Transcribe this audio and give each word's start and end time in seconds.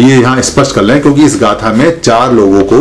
ये 0.00 0.16
यहाँ 0.16 0.42
स्पष्ट 0.42 0.74
कर 0.74 0.82
लें 0.82 1.00
क्योंकि 1.02 1.24
इस 1.24 1.36
गाथा 1.40 1.72
में 1.72 2.00
चार 2.00 2.32
लोगों 2.32 2.62
को 2.66 2.76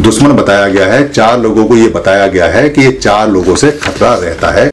दुश्मन 0.00 0.32
बताया 0.36 0.68
गया 0.68 0.86
है 0.86 1.08
चार 1.08 1.40
लोगों 1.40 1.64
को 1.64 1.76
ये 1.76 1.88
बताया 1.90 2.26
गया 2.28 2.46
है 2.50 2.68
कि 2.68 2.82
ये 2.82 2.92
चार 2.94 3.28
लोगों 3.30 3.56
से 3.56 3.70
खतरा 3.82 4.14
रहता 4.16 4.50
है 4.52 4.70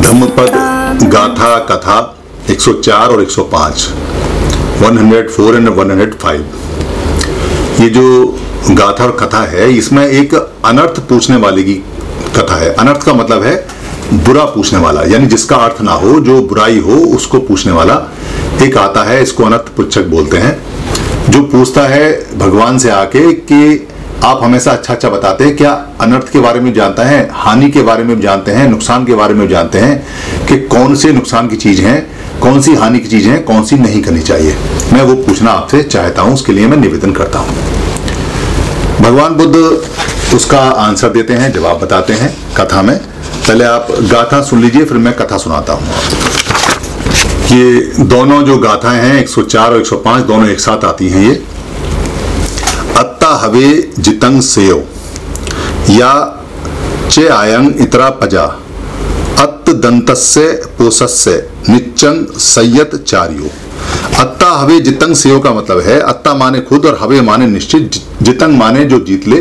धम्मपद 0.00 1.08
गाथा 1.08 1.58
कथा 1.66 1.98
104 2.48 3.10
और 3.10 3.24
105 3.24 3.84
104 4.82 5.54
एंड 5.56 5.68
105 5.68 6.40
ये 7.80 7.88
जो 7.90 8.06
गाथा 8.70 9.04
और 9.04 9.10
कथा 9.20 9.42
है, 9.42 9.70
इसमें 9.72 10.06
एक 10.06 10.34
अनर्थ 10.34 11.00
पूछने 11.08 11.36
वाले 11.36 11.62
की 11.62 11.74
कथा 12.36 12.56
है। 12.56 12.72
अनर्थ 12.74 13.02
का 13.02 13.12
मतलब 13.12 13.42
है 13.42 13.56
बुरा 14.14 14.44
पूछने 14.44 14.78
वाला, 14.78 15.02
यानी 15.02 15.26
जिसका 15.26 15.56
अर्थ 15.56 15.80
ना 15.82 15.92
हो, 15.92 16.18
जो 16.20 16.40
बुराई 16.42 16.78
हो, 16.78 16.94
उसको 17.16 17.38
पूछने 17.38 17.72
वाला 17.72 17.94
एक 18.62 18.76
आता 18.76 19.02
है, 19.02 19.22
इसको 19.22 19.44
अनर्थ 19.44 19.74
पुच्छक 19.76 20.06
बोलते 20.06 20.36
हैं। 20.36 20.56
जो 21.30 21.42
पूछता 21.42 21.82
है 21.82 22.38
भगवान 22.38 22.78
से 22.78 22.90
आके 22.90 23.32
कि 23.32 23.88
आप 24.24 24.42
हमेशा 24.42 24.70
अच्छा 24.70 24.94
अच्छा 24.94 25.08
बताते 25.08 25.44
हैं, 25.44 25.56
क्या 25.56 25.70
अनर्थ 26.00 26.32
के 26.32 26.40
बारे 26.40 26.60
में 26.60 26.72
जानता 26.74 27.04
है, 27.04 27.28
हानि 27.32 27.70
के 27.70 27.82
बारे 27.82 28.04
में 28.04 28.20
जानते 28.20 28.52
हैं, 28.52 28.68
नुकसान 28.68 29.04
के 29.04 29.14
बारे 29.14 29.34
में 29.34 29.48
जानते 29.48 29.78
हैं 29.78 30.46
कि 30.46 30.58
कौन 30.68 30.94
से 30.94 31.12
नुकसान 31.12 31.48
की 31.48 31.56
चीज़ 31.56 31.82
है, 31.82 31.98
कौन 32.40 32.60
सी 32.60 32.74
हानि 32.74 32.98
की 32.98 33.08
चीज़ 33.08 33.28
है, 33.28 33.38
कौन 33.38 33.64
सी 33.64 33.76
नहीं 33.76 34.02
करनी 34.02 34.22
चाहिए। 34.22 34.56
मैं 34.92 35.02
वो 35.02 35.14
पूछना 35.14 35.50
आपसे 35.50 35.82
चाहता 35.82 36.22
हूँ, 36.22 36.34
उसके 36.34 36.52
लिए 36.52 36.66
मैं 36.66 36.76
निवेदन 36.76 37.12
करता 37.12 37.38
हूँ। 37.38 37.73
भगवान 39.04 39.34
बुद्ध 39.34 39.56
उसका 40.34 40.58
आंसर 40.58 41.08
देते 41.08 41.32
हैं, 41.32 41.52
जवाब 41.52 41.78
बताते 41.80 42.12
हैं 42.12 42.28
कथा 42.56 42.82
में। 42.82 42.96
पहले 42.98 43.64
आप 43.64 43.88
गाथा 44.02 44.40
सुन 44.42 44.60
लीजिए, 44.62 44.84
फिर 44.84 44.98
मैं 44.98 45.12
कथा 45.16 45.38
सुनाता 45.38 45.72
हूँ। 45.72 45.88
ये 47.52 47.80
दोनों 48.04 48.42
जो 48.42 48.56
गाथाएँ 48.58 49.00
हैं 49.00 49.20
104 49.20 49.72
और 49.72 49.80
105 49.80 50.24
दोनों 50.26 50.48
एक 50.48 50.60
साथ 50.60 50.84
आती 50.84 51.08
हैं 51.08 51.22
ये। 51.22 51.34
अत्ता 52.96 53.28
हवे 53.36 53.68
जितंग 53.98 54.40
सेयो, 54.42 54.82
या 55.90 56.12
चे 57.10 57.26
आयंग 57.28 57.80
इतरा 57.80 58.08
पजा। 58.22 58.44
अत्त 59.38 59.70
दंतस्य, 59.76 60.40
पोसस्य 60.78 61.36
निच्चंग 61.68 62.38
सयत 62.38 62.94
चारियो। 63.06 63.50
हवे 64.54 64.78
जितंग 64.80 65.14
सेव 65.14 65.38
का 65.40 65.52
मतलब 65.52 65.80
है, 65.80 65.98
अत्ता 66.00 66.34
माने 66.34 66.60
खुद 66.60 66.86
और 66.86 66.98
हवे 67.00 67.20
माने 67.20 67.46
निश्चित 67.46 68.00
जितंग 68.22 68.58
माने 68.58 68.84
जो 68.84 68.98
जीत 69.00 69.28
ले, 69.28 69.40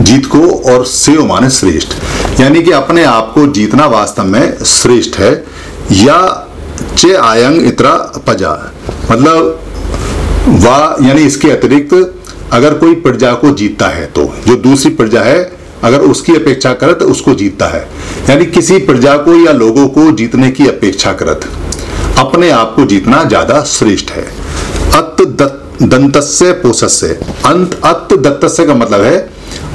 जीत 0.00 0.26
को 0.26 0.40
और 0.72 0.84
सेव 0.86 1.24
माने 1.26 1.50
श्रेष्ठ। 1.50 2.40
यानी 2.40 2.62
कि 2.62 2.70
अपने 2.72 3.04
आप 3.04 3.32
को 3.34 3.46
जीतना 3.52 3.86
वास्तव 3.88 4.24
में 4.24 4.64
श्रेष्ठ 4.66 5.18
है, 5.18 5.32
या 5.94 6.46
चे 6.96 7.14
आयंग 7.16 7.66
इतरा 7.66 7.94
पजा। 8.26 8.52
मतलब 9.10 9.60
वाह 10.64 11.06
यानी 11.06 11.22
इसके 11.22 11.50
अतिरिक्त 11.50 11.94
अगर 12.52 12.74
कोई 12.74 12.94
प्रजा 12.96 13.32
को 13.34 13.50
जीतता 13.52 13.86
है 13.88 14.06
तो 14.06 14.24
जो 14.46 14.54
दूसरी 14.58 14.90
प्रजा 14.92 15.20
है, 15.22 15.38
अगर 15.84 16.00
उसकी 16.02 16.34
अपेक्षा 16.34 16.72
करत, 16.74 17.02
उसको 17.04 17.34
जीतता 17.34 17.66
है। 17.66 17.80
यानी 18.28 18.46
किसी 18.46 18.78
प्रजा 18.80 19.16
को 19.16 19.34
या 19.36 19.52
लोगों 19.54 19.86
को 19.88 20.10
जीतने 20.12 20.50
की 20.50 20.66
अपेक्षा 20.68 21.12
करत। 21.12 21.48
अपने 22.18 22.50
आप 22.50 22.72
को 22.76 22.84
जीतना 22.86 23.22
ज़्यादा 23.24 23.62
श्रेष्ठ 23.66 24.10
है। 24.10 24.24
अत 24.94 25.20
दंतस्य 25.82 26.52
पोषस्य। 26.52 27.08
अंत 27.46 27.74
अत 27.84 28.12
दत्तस्य 28.14 28.64
का 28.66 28.74
मतलब 28.74 29.02
है, 29.02 29.18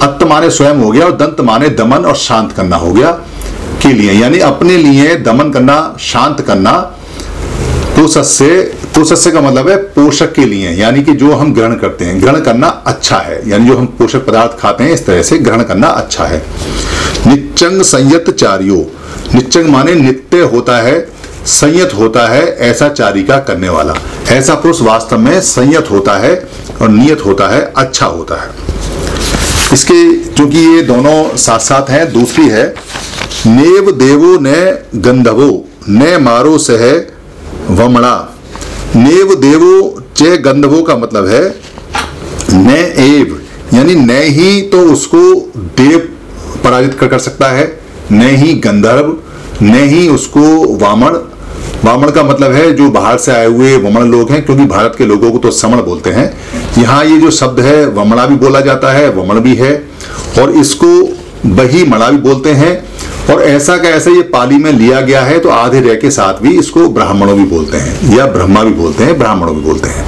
अत्त 0.02 0.24
माने 0.24 0.50
स्वयं 0.50 0.82
हो 0.84 0.90
गया 0.92 1.06
और 1.06 1.16
दंत 1.18 1.42
माने 1.42 1.70
दमन 1.72 2.06
और 2.06 2.16
शांत 2.18 2.52
करना 2.52 2.76
हो 2.76 2.92
गया, 2.92 3.12
के 3.82 3.94
लिए। 3.94 4.12
यानी 4.14 4.40
अपने 4.42 4.78
लिए 4.78 5.16
दमन 5.18 5.52
करना, 5.52 5.96
शांत 6.02 6.42
करना, 6.42 6.72
पोषस्य 7.96 8.62
पोषस्य 8.96 9.32
का 9.32 9.42
मतलब 9.42 9.70
है 9.70 9.76
पोषक 9.94 10.34
के 10.34 10.46
लिए। 10.46 10.72
यानी 10.72 11.04
कि 11.04 11.14
जो 11.14 11.32
हम 11.34 11.54
ग्रहण 11.54 11.76
करते 11.76 12.06
हैं, 12.06 12.22
ग्रहण 12.22 12.42
करना 12.42 12.68
अच्छा 12.88 13.18
है। 13.18 13.42
यानी 13.50 13.68
जो 13.68 13.78
हम 13.78 13.86
पोषक 14.00 14.26
पदार्थ 14.26 14.60
खाते 14.60 14.84
हैं, 14.84 14.92
इस 14.92 15.06
तरह 15.06 15.24
से 15.24 15.38
ग्रहण 15.38 15.64
करना 15.64 15.88
अच्छा 15.88 16.26
है। 16.26 16.42
निचंग 17.28 17.82
संयत 17.84 18.30
चारियो 18.30 18.86
निचंग 19.36 19.70
माने 19.70 19.94
नित्य 19.96 20.42
होता 20.44 20.78
है 20.78 21.00
संयत 21.46 21.94
होता 21.94 22.28
है 22.28 22.46
ऐसा 22.60 22.90
चारिका 22.90 23.38
करने 23.40 23.70
वाला। 23.70 23.94
ऐसा 24.30 24.56
पुरुष 24.56 24.82
वास्तव 24.82 25.18
में 25.18 25.42
संयत 25.42 25.92
होता 25.92 26.14
है 26.14 26.36
और 26.82 26.90
नियत 26.90 27.26
होता 27.26 27.48
है 27.48 27.74
अच्छा 27.78 28.06
होता 28.06 28.36
है। 28.36 28.50
इसके 29.74 30.24
चूँकि 30.30 30.58
ये 30.58 30.82
दोनों 30.82 31.36
साथ 31.38 31.60
साथ 31.60 31.90
हैं 31.90 32.12
दूसरी 32.14 32.48
है 32.50 32.76
नेव 33.46 33.92
देवो 33.92 34.38
ने 34.40 34.62
गंधवो 35.00 35.66
न 35.90 36.18
मारो 36.22 36.58
सह 36.58 36.86
वमणा। 37.70 38.16
नेव 38.96 39.36
देवो 39.36 40.04
चे 40.18 40.38
गंधवो 40.38 40.82
का 40.84 40.96
मतलब 40.96 41.28
है 41.28 41.44
न 42.54 42.70
एव 43.00 43.40
यानी 43.74 43.96
न 43.96 44.12
ही 44.12 44.62
तो 44.62 44.80
उसको 44.80 45.20
देव 45.58 46.00
पराजित 46.64 46.94
कर, 46.94 47.08
कर 47.08 47.20
सकता 47.20 47.48
है 47.48 47.82
न 48.12 48.22
ही 48.22 48.54
गंधर्व 48.54 49.18
न 49.62 49.74
ही 49.90 50.08
उसको 50.08 50.42
वामन 50.78 51.30
वामन 51.86 52.10
का 52.10 52.24
मतलब 52.24 52.52
है 52.52 52.72
जो 52.74 52.90
बाहर 52.92 53.18
से 53.18 53.32
आए 53.32 53.46
हुए 53.48 53.76
वमन 53.80 54.12
लोग 54.12 54.30
हैं, 54.32 54.44
क्योंकि 54.46 54.66
भारत 54.66 54.96
के 54.98 55.06
लोगों 55.06 55.32
को 55.32 55.38
तो 55.38 55.52
समण 55.52 55.82
बोलते 55.84 56.10
हैं। 56.10 56.32
यहाँ 56.78 57.04
ये 57.06 57.18
जो 57.18 57.32
शब्द 57.32 57.60
है, 57.60 57.86
वमणा 57.88 58.26
भी 58.26 58.36
बोला 58.38 58.60
जाता 58.62 58.92
है 58.92 59.10
वमन 59.12 59.40
भी 59.40 59.56
है, 59.56 59.74
और 60.40 60.52
इसको 60.54 60.88
बही 61.48 61.84
मणा 61.86 62.10
भी 62.10 62.18
बोलते 62.20 62.52
हैं, 62.54 62.74
और 63.32 63.42
ऐसा 63.44 63.78
का 63.78 63.90
ऐसा 63.90 64.12
ये 64.12 64.22
पाली 64.30 64.58
में 64.58 64.72
लिया 64.72 65.02
गया 65.02 65.22
है 65.22 65.40
तो 65.40 65.50
आधे 65.50 65.82
रह 65.82 65.96
के 65.96 66.12
साथ 66.12 66.42
भी 66.42 66.58
इसको 66.60 66.88
ब्राह्मणों 66.90 67.36
भी 67.38 67.44
बोलते 67.48 67.78
हैं, 67.78 68.16
या 68.18 68.26
ब्रह्मा 68.28 68.64
भी 68.64 68.74
बोलते 68.74 69.04
हैं, 69.04 69.18
ब्राह्मणों 69.20 69.56
भी 69.56 69.62
बोलते 69.62 69.90
हैं। 69.90 70.06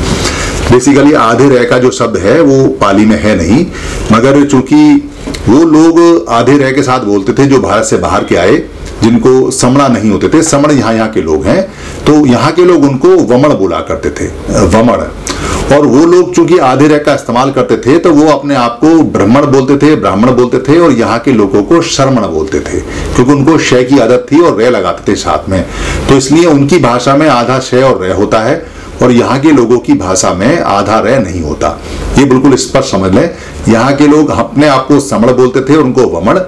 बेसिकली 0.71 1.13
आधे 1.15 1.49
रह 1.49 1.63
का 1.63 1.77
जो 1.77 1.91
शब्द 1.91 2.17
है, 2.17 2.39
वो 2.41 2.67
पाली 2.81 3.05
में 3.05 3.17
है 3.17 3.35
नहीं, 3.35 3.65
मगर 4.11 4.43
चूँकि 4.45 5.11
वो 5.49 5.63
लोग 5.65 6.25
आधे 6.29 6.57
रह 6.57 6.71
के 6.71 6.83
साथ 6.83 6.99
बोलते 7.01 7.33
थे, 7.33 7.45
जो 7.45 7.59
भारत 7.59 7.85
से 7.85 7.97
बाहर 7.97 8.23
के 8.23 8.35
आए 8.35 8.55
जिनको 9.03 9.51
समणा 9.51 9.88
नहीं 9.88 10.11
होते 10.11 10.29
थे, 10.29 10.41
समण 10.44 10.72
यहाँ 10.72 10.94
यहाँ 10.94 11.09
के 11.11 11.22
लोग 11.22 11.45
हैं 11.45 11.61
तो 12.06 12.25
यहाँ 12.25 12.51
के 12.51 12.66
लोग 12.66 12.83
उनको 12.83 13.16
वमण 13.28 13.53
बोला 13.56 13.79
करते 13.81 14.09
थे, 14.11 14.28
वमण। 14.67 15.03
और 15.67 15.85
वो 15.85 16.06
लोग 16.06 16.33
चूँकि 16.35 16.57
आधे 16.59 16.88
रह 16.88 16.97
का 16.97 17.13
इस्तेमाल 17.13 17.51
करते 17.51 17.78
थे 17.79 17.97
तो 18.00 18.11
वो 18.13 18.28
अपने 18.29 18.55
आप 18.55 18.78
को 18.81 19.01
ब्राह्मण 19.03 19.45
बोलते 19.47 19.78
थे, 19.78 19.95
ब्राह्मण 19.95 20.31
बोलते 20.31 20.59
थे, 20.61 20.78
और 20.79 20.91
यहाँ 20.91 21.19
के 21.19 21.31
लोगों 21.31 21.63
को 21.63 21.81
शर्मण 21.84 22.28
बोलते 22.28 22.59
थे, 22.59 22.79
क्योंकि 23.16 23.31
उनको 23.31 23.57
शय 23.59 23.84
की 23.84 24.00
आदत 24.00 24.25
थी 24.31 24.41
और 24.41 24.57
रे 24.57 24.69
लगाते 24.69 25.11
थे 25.11 25.16
साथ 25.16 25.50
में। 25.50 25.63
तो 26.09 26.17
इसलिए 26.17 26.45
उनकी 26.45 26.79
भाषा 26.79 27.16
में 27.16 27.28
आधा 27.29 27.59
शय 27.61 27.81
और 27.81 28.01
रे 28.01 28.13
होता 28.13 28.39
है, 28.39 28.66
और 29.03 29.11
यहाँ 29.11 29.39
के 29.39 29.51
लोगों 29.51 29.78
की 29.79 29.94
भाषा 29.95 30.34
में 30.34 30.59
आधा 30.59 31.00
रह 31.00 31.19
नहीं 31.19 31.41
होता। 31.41 31.78
ये 32.17 32.25
बिल्कुल 32.25 32.55
स्पष्ट 32.57 32.91
समझ 32.91 33.13
लें। 33.13 33.29
यहाँ 33.67 33.95
के 33.95 34.07
लोग 34.07 34.29
अपने 34.29 34.67
आप 34.67 34.85
को 34.88 35.00
समण 35.00 35.34
बोलते 35.34 35.61
थे 35.61 35.75
और 35.75 35.84
उनको 35.84 36.05
वमण। 36.09 36.39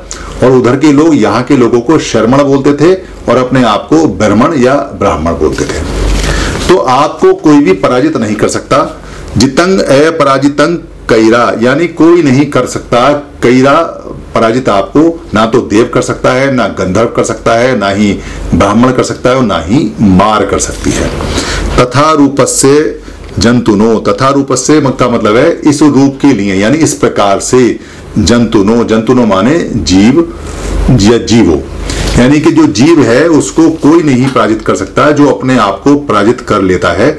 और 0.44 0.52
उधर 0.52 0.76
के 0.76 0.92
लोग, 0.92 1.16
यहाँ 1.16 1.44
के 1.44 1.58
लोगों 1.58 1.82
को 1.82 1.98
शर्मण 2.00 2.44
बोलते 2.44 2.74
थे 2.76 2.94
और 3.30 3.38
अपने 3.38 3.64
आप 3.64 3.88
को 3.90 4.06
ब्रह्मण 4.08 4.54
या 4.56 4.76
ब्राह्मण 5.00 5.34
बोलते 5.34 5.66
थे। 5.66 5.80
तो 6.68 6.78
आपको 6.78 7.34
कोई 7.34 7.60
भी 7.60 7.74
पराजित 7.76 8.18
नहीं 8.18 8.36
कर 8.36 8.50
सकता। 8.50 8.84
जितंग 9.38 9.80
अपराजितंग 9.80 10.78
कैरा, 11.10 11.52
यानी 11.62 11.88
कोई 11.88 12.24
नहीं 12.24 12.46
कर 12.46 12.66
सकता। 12.66 13.12
कैरा 13.44 13.74
पराजित 14.36 14.70
आपको 14.70 15.02
ना 15.34 15.46
तो 15.46 15.62
देव 15.64 15.90
कर 15.94 16.02
सकता 16.02 16.32
है, 16.32 16.52
ना 16.54 16.68
गंधर्व 16.80 17.08
कर 17.08 17.24
सकता 17.24 17.54
है, 17.54 17.78
ना 17.78 17.90
ही 17.90 18.12
ब्राह्मण 18.54 18.92
कर 18.92 19.04
सकता 19.04 19.30
है 19.30 19.36
और 19.36 19.44
ना 19.44 19.60
ही 19.60 19.92
मार 20.02 20.46
कर 20.46 20.60
सकती 20.60 20.92
है। 20.92 21.08
तथा 21.78 22.12
रूप 22.12 22.42
से 22.42 23.00
जंतुनो 23.40 23.98
तथा 24.00 24.30
रूप 24.30 24.54
से 24.54 24.80
का 24.92 25.10
मतलब 25.10 25.36
है 25.36 25.50
इस 25.62 25.82
रूप 25.82 26.18
के 26.22 26.34
लिए, 26.34 26.56
यानी 26.56 26.78
इस 26.78 26.94
प्रकार 26.94 27.40
से 27.40 27.80
जंतुनो 28.18 28.84
जंतुनो 28.84 29.26
माने 29.26 29.60
जीव 29.60 30.20
या 30.92 31.18
जीवो। 31.18 31.62
यानी 32.20 32.40
कि 32.40 32.52
जो 32.52 32.66
जीव 32.68 33.02
है, 33.02 33.28
उसको 33.28 33.70
कोई 33.70 34.04
नहीं 34.04 34.28
पराजित 34.28 34.62
कर 34.62 34.76
सकता, 34.76 35.12
जो 35.12 35.28
अपने 35.28 35.58
आप 35.58 35.82
को 35.84 35.96
पराजित 35.96 36.42
कर 36.42 36.62
लेता 36.62 36.90
है 36.90 37.12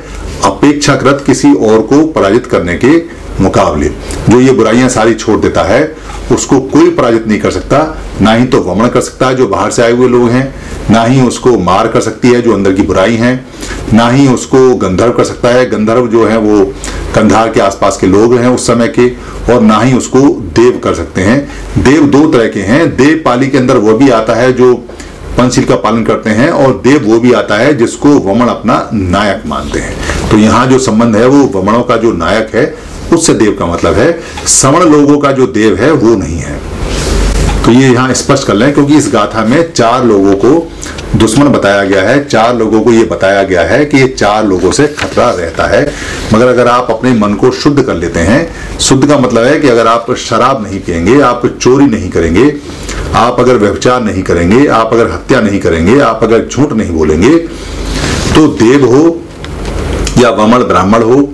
अपेक्षाकृत 0.44 1.22
किसी 1.26 1.52
और 1.54 1.80
को 1.80 2.06
पराजित 2.06 2.46
करने 2.46 2.76
के 2.76 2.96
मुकाबले। 3.40 3.88
जो 4.28 4.40
ये 4.40 4.52
बुराइयाँ 4.52 4.88
सारी 4.88 5.14
छोड़ 5.14 5.40
देता 5.40 5.62
है, 5.62 5.96
उसको 6.32 6.60
कोई 6.60 6.90
पराजित 6.90 7.26
नहीं 7.28 7.38
कर 7.40 7.50
सकता, 7.50 7.98
ना 8.20 8.32
ही 8.32 8.46
तो 8.46 8.60
वमन 8.60 8.88
कर 8.88 9.00
सकता 9.00 9.26
है, 9.26 9.34
जो 9.34 9.46
बाहर 9.48 9.70
से 9.70 9.82
आए 9.82 9.92
हुए 9.92 10.08
लोग 10.08 10.28
हैं, 10.28 10.54
ना 10.90 11.04
ही 11.04 11.20
उसको 11.20 11.58
मार 11.58 11.88
कर 11.88 12.00
सकती 12.00 12.28
है, 12.28 12.42
जो 12.42 12.52
अंदर 12.52 12.72
की 12.72 12.82
बुराई 12.82 13.14
है, 13.14 13.44
ना 13.94 14.08
ही 14.08 14.28
उसको 14.28 14.74
गंधर्व 14.74 15.12
कर 15.12 15.24
सकता 15.24 15.48
है। 15.48 15.70
गंधर्व 15.70 16.06
जो 16.06 16.26
है, 16.26 16.38
वो 16.38 16.74
कंधार 17.14 17.48
के 17.48 17.60
आसपास 17.60 17.96
के 17.96 18.06
लोग 18.06 18.34
हैं 18.34 18.48
उस 18.48 18.66
समय 18.66 18.88
के, 18.88 19.08
और 19.52 19.60
ना 19.60 19.80
ही 19.80 19.96
उसको 19.96 20.18
देव 20.54 20.80
कर 20.84 20.94
सकते 20.94 21.20
हैं। 21.20 21.48
देव 21.82 22.02
दो 22.02 22.26
तरह 22.26 22.48
के 22.48 22.60
हैं। 22.60 22.96
देव 22.96 23.22
पाली 23.24 23.48
के 23.48 23.58
अंदर 23.58 23.76
वो 23.76 23.94
भी 23.94 24.10
आता 24.10 24.34
है 24.34 24.52
जो 24.52 24.74
पंचशील 25.38 25.64
का 25.64 25.76
पालन 25.76 26.04
करते 26.04 26.30
हैं, 26.30 26.50
और 26.50 26.80
देव 26.84 27.06
वो 27.06 27.20
भी 27.20 27.32
आता 27.32 27.54
है 27.54 27.76
जिसको 27.76 28.08
वमन 28.08 28.46
अपना 28.46 28.90
नायक 28.94 29.42
मानते 29.46 29.78
हैं। 29.78 29.96
तो 30.30 30.36
यहाँ 30.36 30.66
जो 30.66 30.78
संबंध 30.78 31.16
है, 31.16 31.26
वो 31.26 31.60
वमनों 31.60 31.82
का 31.82 31.96
जो 31.96 32.12
नायक 32.12 32.54
है, 32.54 32.74
उससे 33.12 33.34
देव 33.34 33.56
का 33.58 33.66
मतलब 33.66 33.94
है। 33.94 34.20
समण 34.46 34.80
लोगों 34.80 35.18
का 35.18 35.32
जो 35.32 35.46
देव 35.46 35.76
है, 35.76 35.92
वो 35.92 36.14
नहीं 36.16 36.38
है। 36.38 36.67
तो 37.68 37.72
ये 37.72 37.88
यहाँ 37.88 38.12
स्पष्ट 38.14 38.46
कर 38.46 38.54
लें, 38.54 38.72
क्योंकि 38.74 38.96
इस 38.96 39.08
गाथा 39.12 39.44
में 39.44 39.72
चार 39.72 40.04
लोगों 40.04 40.34
को 40.34 41.18
दुश्मन 41.18 41.48
बताया 41.48 41.82
गया 41.84 42.02
है, 42.02 42.24
चार 42.24 42.54
लोगों 42.56 42.80
को 42.82 42.92
ये 42.92 43.02
बताया 43.04 43.42
गया 43.42 43.62
है 43.62 43.84
कि 43.84 43.96
ये 43.96 44.06
चार 44.08 44.44
लोगों 44.44 44.70
से 44.72 44.86
खतरा 44.88 45.28
रहता 45.30 45.66
है। 45.66 45.82
मगर 46.34 46.46
अगर 46.46 46.68
आप 46.68 46.90
अपने 46.90 47.12
मन 47.14 47.34
को 47.34 47.50
शुद्ध 47.52 47.82
कर 47.82 47.94
लेते 47.94 48.20
हैं, 48.20 48.78
शुद्ध 48.78 49.08
का 49.08 49.18
मतलब 49.18 49.44
है 49.44 49.58
कि 49.60 49.68
अगर 49.68 49.86
आप 49.86 50.10
शराब 50.18 50.62
नहीं 50.62 50.80
पियेंगे, 50.80 51.20
आप 51.20 51.46
चोरी 51.60 51.86
नहीं 51.86 52.08
करेंगे, 52.10 52.52
आप 53.14 53.40
अगर 53.40 53.56
व्यवचार 53.56 54.02
नहीं 54.02 54.22
करेंगे, 54.22 54.66
आप 54.68 54.92
अगर 54.92 55.10
हत्या 55.10 55.40
नहीं 55.40 55.60
करेंगे, 55.60 55.98
आप 56.00 56.24
अगर 56.24 56.46
झूठ 56.46 56.72
नहीं 56.72 56.92
बोलेंगे 56.92 57.36
तो 58.34 58.46
देव 58.56 58.86
हो, 58.86 59.20
या 60.18 60.30
वमन 60.32 60.64
ब्राह्मण 60.64 61.02
हो, 61.02 61.28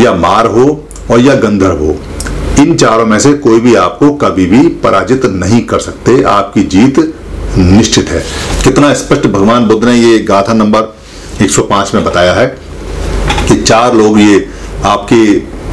या 0.00 0.14
मार 0.16 0.46
हो, 0.46 0.68
और 1.10 1.20
या 1.20 1.34
गंधर्व 1.36 1.84
हो। 1.84 1.96
इन 2.60 2.74
चारों 2.76 3.06
में 3.06 3.18
से 3.18 3.32
कोई 3.34 3.60
भी 3.60 3.74
आपको 3.74 4.12
कभी 4.14 4.46
भी 4.46 4.66
पराजित 4.82 5.24
नहीं 5.24 5.60
कर 5.62 5.78
सकते। 5.78 6.22
आपकी 6.22 6.62
जीत 6.64 6.98
निश्चित 7.58 8.08
है। 8.08 8.22
कितना 8.64 8.92
स्पष्ट 8.94 9.26
भगवान 9.26 9.66
बुद्ध 9.66 9.84
ने 9.84 9.94
ये 9.94 10.18
गाथा 10.18 10.52
नंबर 10.52 10.96
105 11.42 11.94
में 11.94 12.04
बताया 12.04 12.32
है 12.32 12.46
कि 13.48 13.56
चार 13.62 13.94
लोग 13.94 14.20
ये 14.20 14.48
आपकी 14.84 15.24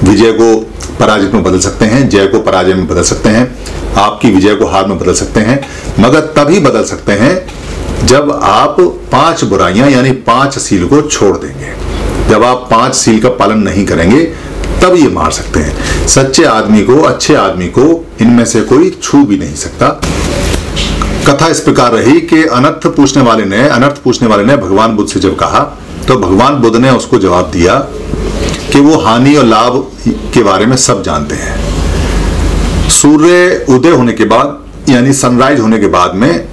विजय 0.03 0.31
को 0.31 0.55
पराजित 0.99 1.33
में 1.33 1.43
बदल 1.43 1.59
सकते 1.59 1.85
हैं, 1.85 2.07
जय 2.09 2.27
को 2.27 2.39
पराजय 2.39 2.73
में 2.73 2.87
बदल 2.87 3.03
सकते 3.03 3.29
हैं, 3.29 3.57
आपकी 3.95 4.31
विजय 4.31 4.55
को 4.55 4.65
हार 4.65 4.87
में 4.87 4.97
बदल 4.99 5.13
सकते 5.13 5.39
हैं, 5.39 5.59
मगर 5.99 6.19
तभी 6.37 6.59
बदल 6.59 6.83
सकते 6.83 7.11
हैं 7.11 8.05
जब 8.05 8.31
आप 8.43 8.75
पाँच 9.11 9.43
बुराइयाँ 9.43 9.89
यानी 9.89 10.11
पाँच 10.11 10.57
सील 10.59 10.87
को 10.87 11.01
छोड़ 11.01 11.37
देंगे। 11.37 11.75
जब 12.29 12.43
आप 12.43 12.67
पाँच 12.71 12.95
सील 12.95 13.19
का 13.19 13.29
पालन 13.29 13.59
नहीं 13.59 13.85
करेंगे 13.85 14.21
तब 14.81 14.95
ये 14.95 15.07
मार 15.09 15.31
सकते 15.31 15.59
हैं। 15.59 16.07
सच्चे 16.07 16.43
आदमी 16.45 16.81
को, 16.81 17.01
अच्छे 17.01 17.35
आदमी 17.35 17.67
को 17.67 18.05
इनमें 18.21 18.45
से 18.45 18.61
कोई 18.61 18.89
छू 19.03 19.23
भी 19.23 19.37
नहीं 19.37 19.55
सकता। 19.55 19.89
कथा 21.27 21.47
इस 21.47 21.59
प्रकार 21.59 21.91
रही 21.91 22.19
कि 22.21 22.43
अनर्थ 22.43 22.87
पूछने 22.87 23.23
वाले 23.23 23.45
ने, 23.45 23.67
अनर्थ 23.69 24.01
पूछने 24.03 24.27
वाले 24.27 24.43
ने 24.43 24.57
भगवान 24.57 24.95
बुद्ध 24.95 25.09
से 25.09 25.19
जब 25.19 25.35
कहा 25.35 25.59
तो 26.07 26.15
भगवान 26.15 26.55
बुद्ध 26.55 26.75
ने 26.75 26.89
उसको 26.89 27.17
जवाब 27.19 27.49
दिया 27.51 27.75
कि 28.71 28.79
वो 28.79 28.97
हानि 28.97 29.35
और 29.35 29.45
लाभ 29.45 29.73
के 30.33 30.43
बारे 30.43 30.65
में 30.65 30.75
सब 30.77 31.01
जानते 31.03 31.35
हैं। 31.35 32.89
सूर्य 32.91 33.65
उदय 33.69 33.89
होने 33.89 34.13
के 34.13 34.25
बाद, 34.25 34.59
यानी 34.89 35.13
सनराइज 35.13 35.59
होने 35.59 35.79
के 35.79 35.87
बाद 35.87 36.15
में 36.15 36.47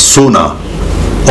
सोना 0.00 0.44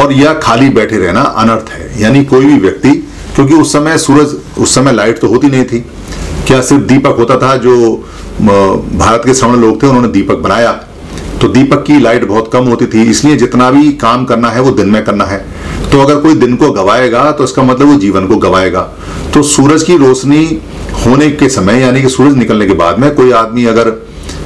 और 0.01 0.13
या 0.13 0.33
खाली 0.33 0.69
बैठे 0.69 0.97
रहना 0.97 1.21
अनर्थ 1.37 1.69
है। 1.69 2.01
यानी 2.01 2.23
कोई 2.25 2.45
भी 2.45 2.57
व्यक्ति 2.57 3.06
क्योंकि 3.37 3.53
उस 3.53 3.71
समय 3.73 3.97
सूरज, 3.99 4.35
उस 4.57 4.73
समय 4.75 4.93
लाइट 4.93 5.19
तो 5.19 5.27
होती 5.27 5.47
नहीं 5.47 5.63
थी। 5.63 5.79
क्या 6.47 6.61
सिर्फ़ 6.61 6.83
दीपक 6.83 7.15
होता 7.17 7.37
था 7.37 7.55
जो 7.57 7.73
भारत 8.41 9.21
के 9.25 9.33
श्रवण 9.33 9.55
लोग 9.55 9.81
थे, 9.83 9.87
उन्होंने 9.87 10.07
दीपक 10.07 10.37
बनाया। 10.39 10.71
तो 11.41 11.47
दीपक 11.47 11.83
की 11.83 11.99
लाइट 11.99 12.25
बहुत 12.27 12.49
कम 12.53 12.65
होती 12.65 12.85
थी, 12.85 13.03
इसलिए 13.03 13.35
जितना 13.37 13.69
भी 13.71 13.91
काम 13.95 14.23
करना 14.25 14.49
है, 14.49 14.61
वो 14.61 14.71
दिन 14.71 14.87
में 14.89 15.03
करना 15.05 15.25
है। 15.25 15.37
तो 15.91 15.99
अगर 16.01 16.15
कोई 16.21 16.35
दिन 16.35 16.55
को 16.55 16.71
गवाएगा 16.71 17.31
तो 17.31 17.43
इसका 17.43 17.63
मतलब 17.63 17.87
वो 17.87 17.95
जीवन 17.97 18.27
को 18.27 18.37
गवाएगा। 18.37 18.81
तो 19.33 19.43
सूरज 19.45 19.83
की 19.83 19.97
रोशनी 19.97 20.45
होने 21.05 21.29
के 21.31 21.49
समय, 21.49 21.81
यानी 21.81 22.01
कि 22.01 22.09
सूरज 22.09 22.35
निकलने 22.35 22.67
के 22.67 22.73
बाद 22.73 22.99
में, 22.99 23.13
कोई 23.15 23.31
आदमी 23.33 23.65
अगर 23.65 23.91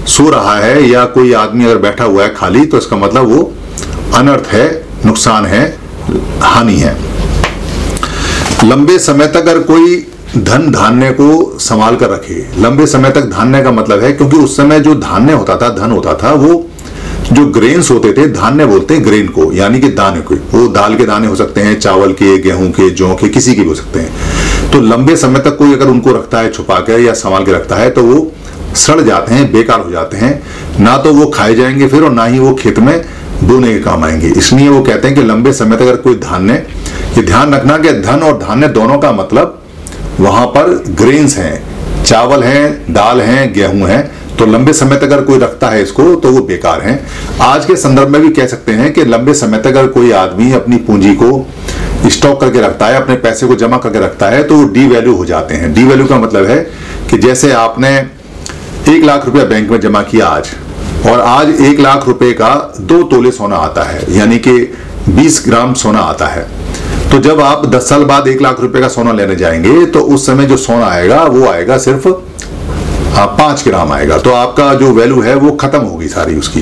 सो 0.08 0.30
रहा 0.30 0.56
है, 0.56 0.90
या 0.90 1.06
कोई 1.08 1.34
आदमी 1.36 1.66
अगर 1.66 1.78
बैठा 1.78 2.04
हुआ 2.04 2.24
है 2.24 2.34
खाली 2.36 2.66
तो 2.66 2.78
इसका 2.78 2.98
मतलब 2.98 3.28
वो 3.28 3.52
अनर्थ 4.16 4.48
है, 4.48 4.68
नुकसान 5.06 5.46
है, 5.46 5.64
हानि 6.42 6.76
है। 6.76 6.96
लंबे 8.64 8.98
समय 9.00 9.28
तक 9.28 9.36
अगर 9.36 9.60
कोई 9.60 9.96
धन 10.38 10.72
धान्य 10.72 11.12
को 11.12 11.60
संभाल 11.60 11.96
कर 11.96 12.10
रखे, 12.10 12.36
लंबे 12.62 12.86
समय 12.86 13.10
तक 13.10 13.22
धान्य 13.22 13.62
का 13.64 13.72
मतलब 13.72 14.00
है, 14.00 14.12
क्योंकि 14.14 14.38
उस 14.38 14.58
समय 14.58 14.80
जो 14.80 14.94
धान्य 14.96 15.34
होता 15.34 15.56
था, 15.56 15.70
धन 15.70 15.92
होता 15.92 16.14
था, 16.14 16.34
वो 16.34 16.68
जो 17.32 17.46
ग्रेन्स 17.46 17.92
होते 17.92 18.12
थे, 18.14 18.28
धान्य 18.28 18.66
बोलते 18.66 18.94
हैं 18.94 19.06
ग्रेन 19.06 19.28
को, 19.28 19.52
यानी 19.54 19.80
कि 19.80 19.88
दाने 19.90 20.22
को। 20.22 20.36
वो 20.52 20.68
दाल 20.68 20.96
के 20.96 21.06
दाने 21.06 21.28
हो 21.28 21.36
सकते 21.36 21.62
हैं, 21.62 21.80
चावल 21.80 22.14
के, 22.14 22.38
गेहूँ 22.38 22.70
के, 22.72 22.90
जौ 22.90 23.14
के, 23.16 23.30
किसी 23.30 23.56
के 23.56 23.62
भी 23.62 23.68
हो 23.68 23.76
सकते 23.76 24.00
हैं। 24.00 24.72
तो 24.72 24.82
लंबे 24.82 25.16
समय 25.16 25.40
तक 25.40 25.58
कोई 25.58 25.74
अगर 25.74 25.88
उनको 25.88 26.12
रखता 26.12 26.40
है, 26.40 26.52
छुपा 26.52 26.80
कर 26.80 27.00
या 27.00 27.14
संभाल 27.14 27.46
के 27.46 27.52
रखता 27.52 27.76
है 27.76 27.90
तो 27.90 28.04
वो 28.04 28.32
सड़ 28.76 29.00
जाते 29.02 29.34
हैं, 29.34 29.52
बेकार 29.52 29.80
हो 29.80 29.92
जाते 29.92 30.18
हैं। 30.18 30.42
ना 30.80 30.98
तो 30.98 31.14
वो 31.14 31.26
खाए 31.26 31.56
जाएँगे 31.56 31.88
फिर, 31.88 32.04
और 32.04 32.12
ना 32.12 32.26
ही 32.26 32.40
वो 32.40 32.54
खेत 32.54 32.80
में 32.80 33.06
बोने 33.44 33.74
के 33.74 33.80
काम 33.80 34.04
आएँगे। 34.04 34.28
इसलिए 34.28 34.70
वो 34.70 34.82
कहते 34.82 35.08
हैं 35.08 35.18
कि 35.18 35.24
लंबे 35.24 35.54
समय 35.54 35.76
तक 35.76 35.82
अगर 35.82 35.96
कोई 35.96 36.16
धान्य 36.16 36.66
ये 37.12 37.22
ध्यान 37.24 37.54
रखना 37.54 37.78
कि 37.78 37.92
धन 37.94 38.22
और 38.24 38.38
धान्य 38.40 38.68
दोनों 38.70 38.98
का 38.98 39.12
मतलब 39.12 39.58
वहाँ 40.20 40.46
पर 40.48 40.70
ग्रेन्स 40.98 41.38
हैं, 41.38 42.04
चावल 42.04 42.44
हैं, 42.44 42.94
दाल 42.94 43.22
हैं, 43.22 43.52
गेहूँ 43.54 43.88
हैं। 43.88 44.36
तो 44.38 44.46
लंबे 44.46 44.74
समय 44.74 44.98
तक 44.98 45.04
अगर 45.04 45.22
कोई 45.22 45.40
रखता 45.40 45.70
है 45.70 45.82
इसको 45.84 46.04
तो 46.16 46.32
वो 46.32 46.42
बेकार 46.42 46.82
है। 46.82 46.94
आज 47.42 47.66
के 47.66 47.76
संदर्भ 47.76 48.10
में 48.10 48.22
भी 48.22 48.30
कह 48.30 48.48
सकते 48.48 48.72
हैं 48.72 48.92
कि 48.94 49.06
लंबे 49.06 49.34
समय 49.34 49.58
तक 49.58 49.68
अगर 49.68 49.88
कोई 49.90 50.12
आदमी 50.14 50.52
अपनी 50.54 50.78
पूंजी 50.80 51.14
को 51.16 52.10
स्टॉक 52.10 52.40
करके 52.42 52.62
रखता 52.62 52.86
है, 52.86 53.02
अपने 53.02 53.16
पैसे 53.18 53.48
को 53.48 53.56
जमा 53.56 53.78
करके 53.78 54.00
रखता 54.00 54.30
है 54.30 54.44
तो 54.44 54.56
वो 54.56 54.68
डी 54.70 54.88
वैल्यू 54.88 55.16
हो 55.16 55.26
जाते 55.26 55.56
हैं। 55.56 55.74
डी 55.74 55.84
वैल्यू 55.84 56.06
का 56.08 56.20
मतलब 56.20 56.46
है 56.46 56.58
कि 57.10 57.18
जैसे 57.18 57.52
आपने 57.54 57.96
एक 58.90 59.04
लाख 59.04 59.26
रुपया 59.26 59.44
बैंक 59.46 59.70
में 59.72 59.80
जमा 59.80 60.02
किया 60.04 60.28
आज, 60.28 60.50
और 61.08 61.20
आज 61.20 61.62
एक 61.62 61.80
लाख 61.80 62.08
रुपए 62.08 62.32
का 62.34 62.56
दो 62.82 63.02
तोले 63.06 63.32
सोना 63.32 63.56
आता 63.58 63.84
है, 63.84 64.02
यानी 64.14 64.40
कि 64.40 64.58
20 65.10 65.44
ग्राम 65.46 65.74
सोना 65.76 66.00
आता 66.00 66.28
है। 66.28 66.46
तो 67.12 67.18
जब 67.20 67.40
आप 67.42 67.66
10 67.66 67.90
साल 67.90 68.04
बाद 68.04 68.28
एक 68.28 68.42
लाख 68.42 68.60
रुपए 68.60 68.82
का 68.82 68.88
सोना 68.88 69.12
लेने 69.12 69.36
जाएँगे 69.36 69.86
तो 69.86 70.00
उस 70.00 70.26
समय 70.26 70.46
जो 70.46 70.58
सोना 70.58 70.86
आएगा, 70.86 71.24
वो 71.24 71.48
आएगा 71.48 71.78
सिर्फ़ 71.78 72.08
हाँ 73.12 73.26
पाँच 73.28 73.64
ग्राम 73.68 73.92
आएगा। 73.92 74.18
तो 74.18 74.32
आपका 74.32 74.74
जो 74.74 74.92
वैल्यू 74.92 75.22
है, 75.22 75.36
वो 75.36 75.52
खत्म 75.52 75.80
होगी 75.80 76.08
सारी 76.08 76.36
उसकी। 76.36 76.62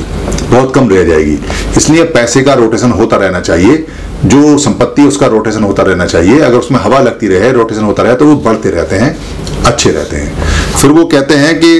बहुत 0.52 0.74
कम 0.76 0.90
रह 0.90 1.04
जाएगी। 1.04 1.40
इसलिए 1.78 2.04
पैसे 2.04 2.42
का 2.42 2.54
रोटेशन 2.54 2.92
होता 2.92 3.18
रहना 3.18 3.40
चाहिए। 3.40 3.88
जो 4.26 4.58
संपत्ति 4.58 5.02
उसका 5.02 5.28
रोटेशन 5.28 5.64
होता 5.64 5.84
रहना 5.84 6.06
चाहिए। 6.06 6.40
अगर 6.40 6.58
उसमें 6.58 6.80
हवा 6.80 7.00
लगती 7.00 7.28
रहे 7.28 7.52
रोटेशन 7.52 7.84
होता 7.84 8.04
रहे 8.04 8.16
तो 8.16 8.26
वो 8.26 8.36
बढ़ते 8.36 8.70
रहते 8.70 8.96
हैं, 8.96 9.18
अच्छे 9.66 9.92
रहते 9.92 10.18
हैं। 10.18 10.44
फिर 10.82 10.92
वो 10.92 11.06
कहते 11.06 11.34
हैं 11.34 11.60
कि 11.60 11.80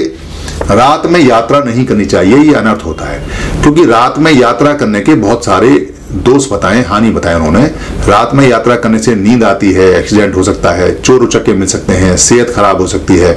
रात 0.70 1.06
में 1.06 1.20
यात्रा 1.20 1.58
नहीं 1.58 1.84
करनी 1.86 2.04
चाहिए, 2.04 2.36
ये 2.36 2.54
अनर्थ 2.54 2.86
होता 2.86 3.04
है। 3.04 3.24
क्योंकि 3.62 3.84
रात 3.84 4.18
में 4.18 4.32
यात्रा 4.32 4.72
करने 4.72 5.00
के 5.00 5.14
बहुत 5.14 5.44
सारे 5.44 5.94
दोष 6.12 6.50
बताएँ, 6.52 6.82
हानि 6.82 7.10
बताएँ 7.10 7.36
उन्होंने। 7.36 7.66
रात 8.08 8.34
में 8.34 8.46
यात्रा 8.48 8.76
करने 8.76 8.98
से 8.98 9.14
नींद 9.14 9.44
आती 9.44 9.72
है 9.72 9.86
एक्सीडेंट 9.94 10.36
हो 10.36 10.42
सकता 10.42 10.70
है, 10.70 11.00
चोर 11.02 11.22
उचक्के 11.22 11.52
मिल 11.52 11.68
सकते 11.68 11.92
हैं, 11.92 12.16
सेहत 12.16 12.50
खराब 12.50 12.80
हो 12.80 12.86
सकती 12.86 13.16
है, 13.16 13.32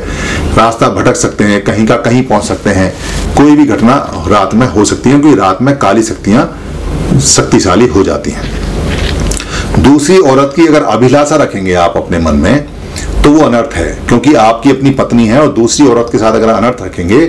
रास्ता 0.58 0.90
भटक 0.90 1.16
सकते 1.16 1.44
हैं, 1.44 1.64
कहीं 1.64 1.86
का 1.88 1.96
कहीं 1.98 2.24
पहुँच 2.24 2.44
सकते 2.44 2.70
हैं। 2.70 2.94
कोई 3.36 3.56
भी 3.56 3.66
घटना 3.66 3.96
रात 4.28 4.54
में 4.54 4.68
हो 4.68 4.86
सकती 4.86 5.10
है, 5.10 5.20
क्योंकि 5.20 5.40
रात 5.40 5.62
में 5.62 5.78
काली 5.78 6.04
शक्तियाँ 6.04 6.46
शक्तिशाली 7.26 7.88
हो 7.88 8.04
जाती 8.04 8.32
हैं। 8.32 9.84
दूसरी 9.84 10.18
औरत 10.18 10.54
की 10.56 10.68
अगर 10.68 10.84
अभिलाषा 10.84 11.36
रखेंगे 11.36 11.74
आप 11.74 11.94
अपने 11.98 12.20
मन 12.20 12.36
में 12.36 12.66
तो 13.24 13.32
वो 13.32 13.42
अनर्थ 13.42 13.74
है, 13.74 13.92
क्योंकि 14.08 14.34
आपकी 14.36 14.70
अपनी 14.72 14.90
पत्नी 14.92 15.28
है 15.28 15.40
और 15.42 15.52
दूसरी 15.54 15.88
औरत 15.88 16.10
के 16.12 16.18
साथ 16.18 16.34
अगर 16.34 16.50
अनर्थ 16.50 16.82
रखेंगे 16.82 17.26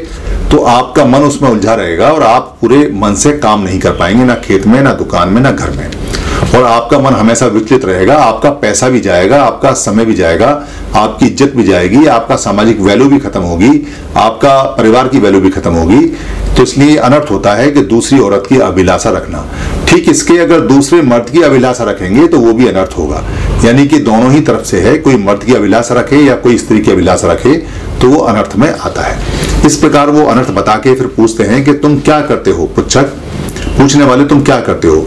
तो 0.51 0.59
आपका 0.69 1.05
मन 1.05 1.23
उसमें 1.23 1.49
उलझा 1.51 1.75
रहेगा 1.75 2.11
और 2.11 2.23
आप 2.23 2.57
पूरे 2.61 2.89
मन 2.95 3.15
से 3.15 3.33
काम 3.39 3.63
नहीं 3.63 3.79
कर 3.81 3.93
पाएँगे, 3.93 4.25
ना 4.25 4.35
खेत 4.37 4.67
में, 4.67 4.81
ना 4.83 4.93
दुकान 4.93 5.29
में, 5.29 5.41
ना 5.43 5.51
घर 5.51 5.71
में। 5.71 5.91
और 6.55 6.65
आपका 6.65 6.99
मन 6.99 7.15
हमेशा 7.15 7.47
विचलित 7.47 7.85
रहेगा, 7.85 8.17
आपका 8.17 8.51
पैसा 8.53 8.89
भी 8.89 9.01
जाएगा, 9.01 9.43
आपका 9.43 9.73
समय 9.73 10.05
भी 10.05 10.15
जाएगा, 10.15 10.49
आपकी 10.95 11.27
इज़्ज़त 11.27 11.55
भी 11.57 11.65
जाएगी, 11.65 12.05
आपका 12.07 12.37
सामाजिक 12.37 12.81
वैल्यू 12.81 13.09
भी 13.09 13.19
खत्म 13.19 13.41
होगी, 13.41 13.71
आपका 14.17 14.61
परिवार 14.79 15.09
की 15.09 15.19
वैल्यू 15.19 15.41
भी 15.41 15.51
खत्म 15.51 15.73
होगी। 15.73 16.01
तो 16.57 16.63
इसलिए 16.63 16.97
अनर्थ 16.99 17.31
होता 17.31 17.55
है 17.55 17.71
कि 17.71 17.81
दूसरी 17.85 18.19
औरत 18.19 18.45
की 18.49 18.59
अभिलाषा 18.61 19.11
रखना। 19.11 19.45
ठीक 19.89 20.09
इसके 20.09 20.37
अगर 20.39 20.61
दूसरे 20.61 21.01
मर्द 21.03 21.31
की 21.31 21.43
अभिलाषा 21.43 21.85
रखेंगे 21.85 22.27
तो 22.29 22.39
वो 22.39 22.53
भी 22.53 22.69
अनर्थ 22.69 22.97
होगा। 22.99 23.23
यानी 23.65 23.87
कि 23.87 23.99
दोनों 24.01 24.31
ही 24.33 24.41
तरफ़ 24.41 24.65
से 24.65 24.81
है, 24.81 24.97
कोई 24.99 25.17
मर्द 25.17 25.45
की 25.45 25.55
अभिलाषा 25.55 25.95
रखे 25.95 26.17
या 26.17 26.35
कोई 26.37 26.59
स्त्री 26.59 26.81
की 26.81 26.91
अभिलाषा 26.91 27.33
रखे 27.33 27.55
तो 28.01 28.09
वो 28.09 28.21
अनर्थ 28.23 28.57
में 28.57 28.69
आता 28.71 29.03
है। 29.03 29.67
इस 29.67 29.77
प्रकार 29.77 30.11
वो 30.11 30.25
अनर्थ 30.27 30.51
बता 30.51 30.75
के 30.77 30.95
फिर 30.95 31.07
पूछते 31.07 31.45
हैं 31.45 31.65
कि 31.65 31.73
तुम 31.75 31.99
क्या 32.01 32.21
करते 32.21 32.51
हो, 32.51 32.67
पुच्छक? 32.67 33.13
पूछने 33.79 34.05
वाले, 34.05 34.25
तुम 34.25 34.43
क्या 34.43 34.61
करते 34.61 34.89
हो? 34.89 35.01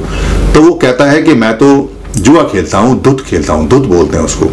तो 0.54 0.62
वो 0.62 0.74
कहता 0.76 1.06
है 1.06 1.22
कि 1.24 1.34
मैं 1.34 1.54
तो 1.58 1.68
जुआ 2.18 2.44
खेलता 2.44 2.78
हूँ, 2.78 3.02
दुध 3.02 3.22
खेलता 3.22 3.54
हूँ, 3.54 3.68
दुध 3.70 3.86
बोलते 3.86 4.18
हैं 4.18 4.24
उसको। 4.24 4.46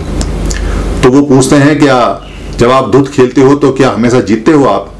तो 1.03 1.11
वो 1.11 1.23
पूछते 1.23 1.57
हैं, 1.57 1.79
क्या 1.79 2.31
जब 2.59 2.71
आप 2.71 2.89
दुध 2.89 3.11
खेलते 3.11 3.41
हो 3.41 3.55
तो 3.55 3.73
क्या 3.73 3.91
हमेशा 3.91 4.21
जीतते 4.21 4.53
हो 4.53 4.65
आप? 4.65 4.93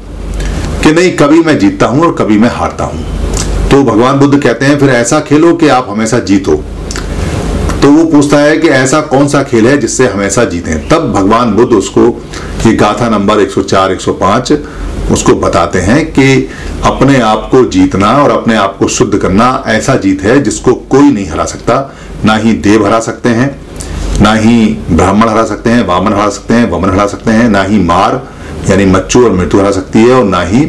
कि 0.83 0.91
नहीं, 0.91 1.11
कभी 1.17 1.39
मैं 1.39 1.57
जीतता 1.59 1.85
हूँ 1.85 2.03
और 2.03 2.15
कभी 2.15 2.37
मैं 2.37 2.49
हारता 2.53 2.83
हूँ। 2.83 3.05
तो 3.75 3.83
भगवान 3.83 4.19
बुद्ध 4.19 4.37
कहते 4.43 4.65
हैं, 4.65 4.77
फिर 4.79 4.89
ऐसा 4.89 5.19
खेलो 5.19 5.53
कि 5.53 5.67
आप 5.67 5.87
हमेशा 5.89 6.19
जीतो। 6.19 6.53
तो 7.81 7.89
वो 7.91 8.03
पूछता 8.05 8.37
है 8.37 8.57
कि 8.57 8.67
ऐसा 8.67 8.99
कौन 9.01 9.27
सा 9.27 9.41
खेल 9.43 9.67
है 9.67 9.77
जिससे 9.77 10.07
हमेशा 10.07 10.43
जीते 10.43 10.75
तब 10.91 11.11
भगवान 11.13 11.51
बुद्ध 11.53 11.71
उसको 11.73 12.05
ये 12.65 12.73
गाथा 12.73 13.09
नंबर 13.09 13.39
104 13.39 13.91
105 13.91 14.51
उसको 15.11 15.33
बताते 15.35 15.79
हैं 15.79 16.05
कि 16.05 16.49
अपने 16.83 17.19
आप 17.21 17.47
को 17.51 17.63
जीतना 17.65 18.11
और 18.23 18.31
अपने 18.31 18.55
आप 18.55 18.77
को 18.77 18.87
शुद्ध 18.87 19.17
करना 19.17 19.63
ऐसा 19.67 19.95
जीत 19.95 20.23
है 20.23 20.41
जिसको 20.43 20.73
कोई 20.73 21.11
नहीं 21.11 21.27
हरा 21.29 21.45
सकता। 21.45 21.79
ना 22.25 22.35
ही 22.35 22.53
देव 22.53 22.85
हरा 22.85 22.99
सकते 22.99 23.29
हैं, 23.29 23.49
ना 24.21 24.33
ही 24.33 24.65
ब्राह्मण 24.91 25.29
हरा 25.29 25.43
सकते 25.45 25.69
हैं, 25.69 25.85
वामन 25.87 26.13
हरा 26.13 26.29
सकते 26.29 26.53
हैं, 26.53 26.71
वमन 26.71 26.89
हरा 26.89 27.07
सकते 27.07 27.31
हैं, 27.31 27.49
ना 27.49 27.63
ही 27.63 27.79
मार, 27.83 28.21
यानी 28.69 28.85
मच्चू 28.85 29.25
और 29.25 29.31
मृत्यु 29.31 29.59
हरा 29.59 29.71
सकती 29.71 29.99
है 29.99 30.13
और 30.13 30.23
ना 30.23 30.41
ही 30.41 30.65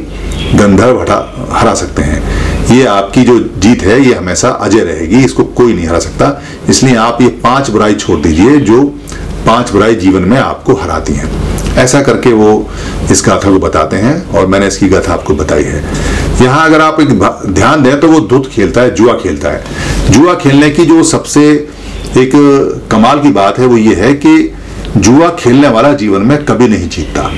गंधर्व 0.55 1.01
हटा, 1.01 1.49
हरा 1.53 1.75
सकते 1.75 2.03
हैं। 2.03 2.26
ये 2.71 2.85
आपकी 2.85 3.23
जो 3.23 3.39
जीत 3.59 3.83
है, 3.83 4.01
ये 4.01 4.15
हमेशा 4.15 4.49
अजय 4.49 4.81
रहेगी, 4.81 5.25
इसको 5.25 5.45
कोई 5.45 5.75
नहीं 5.75 5.87
हरा 5.87 5.99
सकता। 5.99 6.43
इसलिए 6.69 6.97
आप 6.97 7.21
ये 7.23 7.29
पाँच 7.43 7.71
बुराई 7.71 7.95
छोड़ 7.95 8.19
दीजिए, 8.21 8.57
जो 8.57 8.83
पाँच 9.47 9.71
बुराई 9.73 9.95
जीवन 9.95 10.23
में 10.23 10.39
आपको 10.39 10.75
हराती 10.75 11.13
हैं। 11.13 11.31
ऐसा 11.77 12.01
करके 12.03 12.33
वो 12.33 12.49
इस 13.11 13.23
गाथा 13.27 13.51
को 13.51 13.59
बताते 13.59 13.97
हैं, 13.97 14.31
और 14.31 14.47
मैंने 14.47 14.67
इसकी 14.67 14.89
गाथा 14.89 15.13
आपको 15.13 15.35
बताई 15.35 15.63
है। 15.63 15.83
यहाँ 16.43 16.65
अगर 16.67 16.81
आप 16.81 17.01
एक 17.01 17.09
ध्यान 17.49 17.83
दें 17.83 17.99
तो 18.01 18.09
वो 18.09 18.21
धुत 18.21 18.51
खेलता 18.53 18.81
है, 18.81 18.95
जुआ 18.95 19.13
खेलता 19.13 19.49
है। 19.49 19.65
जुआ 20.11 20.35
खेलने 20.35 20.71
की 20.71 20.85
जो 20.85 21.03
सबसे 21.05 21.47
एक 22.17 22.33
कमाल 22.91 23.21
की 23.21 23.31
बात 23.31 23.59
है, 23.59 23.67
वो 23.67 23.77
ये 23.77 23.95
है 23.95 24.13
कि 24.15 24.53
जुआ 24.97 25.29
खेलने 25.39 25.69
वाला 25.69 25.93
जीवन 25.95 26.23
में 26.23 26.45
कभी 26.45 26.69
नहीं 26.69 26.89
जीतता। 26.89 27.31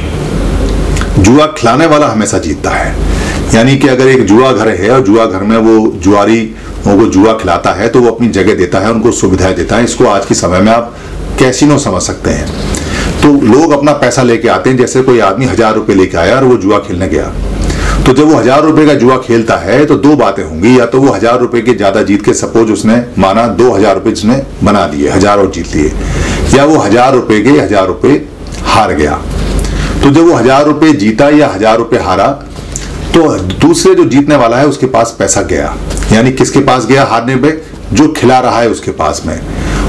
जुआ 1.18 1.46
खिलाने 1.58 1.86
वाला 1.86 2.06
हमेशा 2.06 2.38
जीतता 2.38 2.70
है। 2.70 3.17
यानी 3.54 3.76
कि 3.76 3.88
अगर 3.88 4.08
एक 4.08 4.24
जुआ 4.26 4.52
घर 4.52 4.68
है 4.70 4.90
और 4.90 5.00
जुआ 5.00 5.24
घर 5.26 5.42
में 5.42 5.56
वो 5.58 5.76
जुआरी 5.98 6.40
उनको 6.86 7.06
जुआ 7.08 7.32
खिलाता 7.32 7.70
है 7.72 7.88
तो 7.88 8.00
वो 8.00 8.08
अपनी 8.08 8.28
जगह 8.30 8.54
देता 8.54 8.78
है, 8.78 8.90
उनको 8.92 9.10
सुविधाएँ 9.12 9.54
देता 9.54 9.76
है। 9.76 9.84
इसको 9.84 10.06
आज 10.06 10.26
के 10.26 10.34
समय 10.34 10.60
में 10.60 10.72
आप 10.72 10.94
कैसीनो 11.38 11.78
समझ 11.78 12.02
सकते 12.02 12.30
हैं। 12.30 12.46
तो 13.22 13.32
लोग 13.44 13.72
अपना 13.72 13.92
पैसा 13.94 14.22
लेके 14.22 14.48
आते 14.48 14.70
हैं, 14.70 14.76
जैसे 14.76 15.02
कोई 15.02 15.18
आदमी 15.20 15.46
हज़ार 15.46 15.74
रुपए 15.74 15.94
लेके 15.94 16.16
आया 16.16 16.36
और 16.36 16.44
वो 16.44 16.56
जुआ 16.56 16.78
खेलने 16.78 17.08
गया। 17.08 17.32
तो 18.06 18.12
जब 18.12 18.30
वो 18.30 18.36
हज़ार 18.36 18.62
रुपए 18.62 18.84
का 18.86 18.94
जुआ 18.94 19.16
खेलता 19.18 19.56
है 19.56 19.84
तो 19.86 19.94
दो 19.96 20.14
बातें 20.16 20.42
होंगी। 20.44 20.78
या 20.78 20.86
तो 20.86 21.00
वो 21.00 21.12
हज़ार 21.12 21.38
रुपए 21.40 21.60
के 21.60 21.74
ज़्यादा 21.74 22.02
जीत 22.02 22.24
के 22.24 22.34
सपोज़ 22.34 22.72
उसने 22.72 23.02
माना, 23.18 23.46
दो 23.48 23.70
हज़ार 23.72 23.94
रुपए 23.94 24.10
जिसने 24.10 24.42
बना 24.64 24.86
दिए 24.86 25.08
हज़ार 25.10 25.38
और 25.38 25.50
जीत 25.50 25.74
लिए। 25.74 25.92
या 26.54 26.64
वो 26.64 26.76
हज़ार 26.78 27.14
रुपए 27.14 27.40
के 27.40 27.50
हज़ार 27.50 27.86
रुपए 27.86 28.20
हार 28.66 28.94
गया। 28.94 29.20
तो 30.02 30.10
जब 30.10 30.28
वो 30.28 30.34
हज़ार 30.34 30.64
रुपए 30.64 30.92
जीता 30.94 31.28
या 31.30 31.48
हज़ार 31.48 31.78
रुपए 31.78 31.98
हारा 31.98 32.26
तो 33.14 33.28
दूसरे 33.58 33.94
जो 33.94 34.04
जीतने 34.04 34.36
वाला 34.36 34.56
है, 34.56 34.66
उसके 34.66 34.86
पास 34.86 35.14
पैसा 35.18 35.42
गया। 35.42 35.74
यानी 36.12 36.32
किसके 36.32 36.60
पास 36.60 36.86
गया? 36.86 37.04
हारने 37.04 37.36
पे। 37.36 37.60
जो 37.92 38.06
खिला 38.08 38.38
रहा 38.38 38.60
है, 38.60 38.68
उसके 38.68 38.90
पास 38.90 39.22
में। 39.26 39.38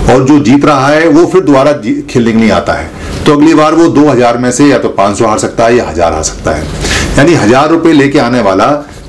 और 0.09 0.23
जो 0.23 0.39
जीत 0.39 0.65
रहा 0.65 0.87
है, 0.87 1.07
वो 1.07 1.25
फिर 1.25 1.41
दोबारा 1.41 1.71
खेलने 2.09 2.31
के 2.31 2.37
लिए 2.37 2.49
आता 2.51 2.73
है। 2.73 2.89
तो 3.25 3.33
अगली 3.33 3.53
बार 3.53 3.73
वो 3.73 3.87
दो 3.87 4.07
हज़ार 4.09 4.37
में 4.37 4.51
से 4.51 4.67
या 4.67 4.77
तो 4.77 4.89
पाँच 4.89 5.17
सौ 5.17 5.27
हार 5.27 5.39
सकता 5.39 5.65
है 5.65 5.75
या 5.75 5.87
हज़ार 5.87 6.13
हार 6.13 6.23
सकता 6.23 6.51
है। 6.51 6.63
यानी 7.17 7.33
हज़ार 7.33 7.69
रुपए 7.69 7.93
लेके 7.93 8.19
आने 8.19 8.41
वाला 8.41 8.67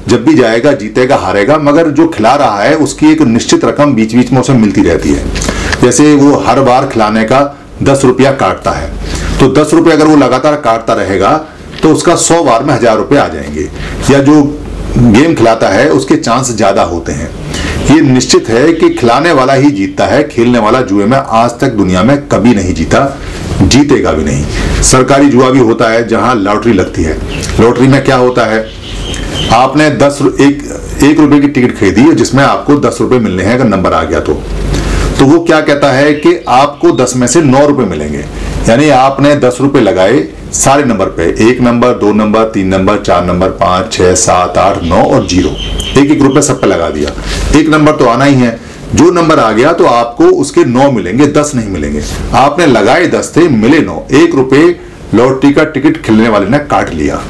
जब 0.09 0.25
भी 0.25 0.35
जाएगा, 0.35 0.73
जीतेगा, 0.73 1.17
हारेगा, 1.17 1.57
मगर 1.59 1.89
जो 1.91 2.07
खिला 2.09 2.35
रहा 2.35 2.63
है, 2.63 2.75
उसकी 2.77 3.11
एक 3.13 3.23
निश्चित 3.23 3.65
रकम 3.65 3.95
बीच 3.95 4.15
बीच 4.15 4.33
में 4.33 4.41
उसे 4.41 4.53
मिलती 4.53 4.83
रहती 4.83 5.13
है। 5.13 5.25
जैसे 5.83 6.15
वो 6.15 6.37
हर 6.39 6.61
बार 6.61 6.87
खिलाने 6.87 7.25
का 7.25 7.41
दस 7.83 8.05
रुपया 8.05 8.33
काटता 8.33 8.71
है। 8.71 8.91
तो 9.41 9.49
दस 9.53 9.75
रुपये 9.75 9.93
अगर 9.93 10.07
वो 10.07 10.17
लगातार 10.17 10.57
काटता 10.57 10.93
रहेगा 10.93 11.31
तो 11.83 11.93
उसका 11.93 12.15
सौ 12.19 12.43
बार 12.45 12.65
में 12.65 12.75
हज़ार 12.75 12.97
रुपये 12.97 13.19
आ 13.19 13.27
जाएँगे। 13.29 13.69
या 14.11 14.19
जो 14.21 14.43
गेम 14.99 15.35
खिलाता 15.35 15.69
है, 15.69 15.89
उसके 15.89 16.17
चांस 16.17 16.51
ज़्यादा 16.51 16.83
होते 16.83 17.13
हैं। 17.13 17.31
ये 17.87 18.01
निश्चित 18.03 18.49
है 18.49 18.73
कि 18.73 18.89
खिलाने 18.91 19.33
वाला 19.33 19.53
ही 19.55 19.71
जीतता 19.71 20.07
है, 20.07 20.23
खेलने 20.29 20.59
वाला 20.59 20.81
जुए 20.83 21.05
में 21.05 21.17
आज 21.19 21.51
तक 21.61 21.73
दुनिया 21.73 22.03
में 22.03 22.17
कभी 22.29 22.55
नहीं 22.55 22.75
जीता, 22.75 23.05
जीतेगा 23.63 24.13
भी 24.13 24.25
नहीं। 24.25 24.83
सरकारी 24.83 25.29
जुआ 25.29 25.51
भी 25.51 25.59
होता 25.61 25.89
है 25.89 26.07
जहाँ 26.09 26.35
लॉटरी 26.35 26.73
लगती 26.73 27.03
है। 27.03 27.17
लॉटरी 27.61 27.89
में 27.89 28.03
क्या 28.05 28.17
होता 28.17 28.45
है? 28.47 28.65
आपने 29.53 29.89
दस 29.91 30.19
एक 30.41 30.63
एक 31.03 31.21
रुपए 31.21 31.39
की 31.41 31.49
टिकट 31.49 31.79
खरीदी 31.79 32.13
जिसमें 32.13 32.43
आपको 32.45 32.75
दस 32.79 32.99
रुपए 33.01 33.19
मिलने 33.19 33.43
हैं, 33.43 33.55
अगर 33.55 33.65
नंबर 33.65 33.93
आ 33.93 34.03
गया 34.03 34.21
तो। 34.21 34.33
तो 35.19 35.27
वो 35.27 35.39
क्या 35.41 35.61
कहता 35.61 35.93
है 35.93 36.13
कि 36.15 36.35
आपको 36.49 36.91
दस 36.97 37.13
में 37.17 37.27
से 37.27 37.43
नौ 37.43 37.67
रुपए 37.67 37.85
मिलेंगे। 37.85 38.25
यानी 38.69 38.89
आपने 38.89 39.35
दस 39.37 39.59
रुपए 39.61 39.81
लगाए 39.81 40.23
सारे 40.53 40.85
नंबर 40.85 41.07
पे। 41.07 41.25
एक 41.51 41.61
नंबर, 41.61 41.93
दो 41.93 42.13
नंबर, 42.13 42.45
तीन 42.45 42.67
नंबर, 42.69 42.99
चार 42.99 43.25
नंबर, 43.25 43.49
पाँच, 43.49 43.93
छह, 43.93 44.15
सात, 44.15 44.59
आठ, 44.59 44.83
नौ 44.83 45.03
और 45.05 45.27
ज़ीरो। 45.27 45.51
एक 46.01 46.11
एक 46.11 46.23
रुपए 46.23 46.43
सब 46.43 46.61
पे 46.61 46.67
लगा 46.67 46.91
दिया। 46.91 47.11
एक 47.59 47.69
नंबर 47.69 47.93
तो 47.93 48.05
आना 48.05 48.25
ही 48.25 48.35
है। 48.35 48.59
जो 48.95 49.11
नंबर 49.11 49.39
आ 49.39 49.51
गया 49.53 49.73
तो 49.73 49.85
आपको 49.85 50.25
उसके 50.25 50.65
नौ 50.65 50.91
मिलेंगे, 50.91 51.27
दस 51.27 51.53
नहीं 51.55 51.69
मिलेंगे। 51.69 52.03
आपने 52.35 52.67
लगाए 52.67 53.07
दस 53.07 53.33
थे, 53.37 53.49
मिले 53.49 53.81
नौ। 53.81 54.07
एक 54.13 54.35
रुपए 54.35 54.81
लॉटरी 55.15 55.53
का 55.53 55.65
टिकट 55.65 56.03
खिलने 56.03 56.29
वाले 56.29 56.47
ने 56.47 56.59
काट 56.59 56.95
लिया। 56.95 57.21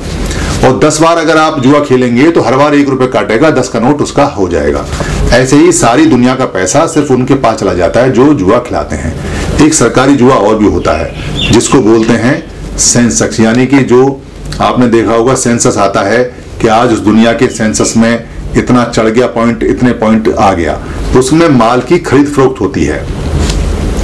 और 0.65 0.79
दस 0.79 1.01
बार 1.01 1.17
अगर 1.17 1.37
आप 1.37 1.61
जुआ 1.61 1.81
खेलेंगे 1.81 2.31
तो 2.31 2.41
हर 2.41 2.57
बार 2.57 2.75
एक 2.75 2.89
रुपए 2.89 3.07
काटेगा, 3.07 3.51
दस 3.51 3.69
का 3.69 3.81
नोट 3.81 4.03
उसका 4.03 4.25
हो 4.25 4.49
जाएगा। 4.49 4.85
ऐसे 5.33 5.57
ही 5.57 5.73
सारी 5.73 6.07
दुनिया 6.07 6.35
का 6.35 6.45
पैसा 6.45 6.87
सिर्फ़ 6.87 7.13
उनके 7.13 7.35
पास 7.35 7.59
चला 7.59 7.75
जाता 7.75 8.01
है 8.01 8.13
जो 8.13 8.33
जुआ 8.35 8.59
खिलाते 8.59 8.97
हैं। 8.97 9.30
एक 9.63 9.75
सरकारी 9.75 10.15
जुआ 10.15 10.35
और 10.35 10.59
भी 10.59 10.67
होता 10.67 10.93
है, 10.93 11.15
जिसको 11.53 11.79
बोलते 11.79 12.13
हैं 12.13 12.53
सेंसक्स। 12.79 13.41
यानी 13.41 13.67
कि 13.67 13.79
जो 13.79 14.21
आपने 14.61 14.87
देखा 14.87 15.13
होगा, 15.13 15.35
सेंसस 15.35 15.77
आता 15.79 16.01
है 16.01 16.25
कि 16.63 16.69
आज 16.69 16.93
उस 16.93 16.99
दुनिया 16.99 17.33
के 17.33 17.47
सेंसस 17.47 17.95
में 17.97 18.25
इतना 18.57 18.85
चढ़ 18.85 19.09
गया 19.09 19.27
पॉइंट 19.27 19.63
इतने 19.63 19.93
पॉइंट 19.93 20.35
आ 20.35 20.53
गया। 20.53 20.81
उसमें 21.17 21.49
माल 21.49 21.81
की 21.81 21.99
खरीद 21.99 22.27
फरोख्त 22.27 22.61
होती 22.61 22.85
है। 22.85 23.07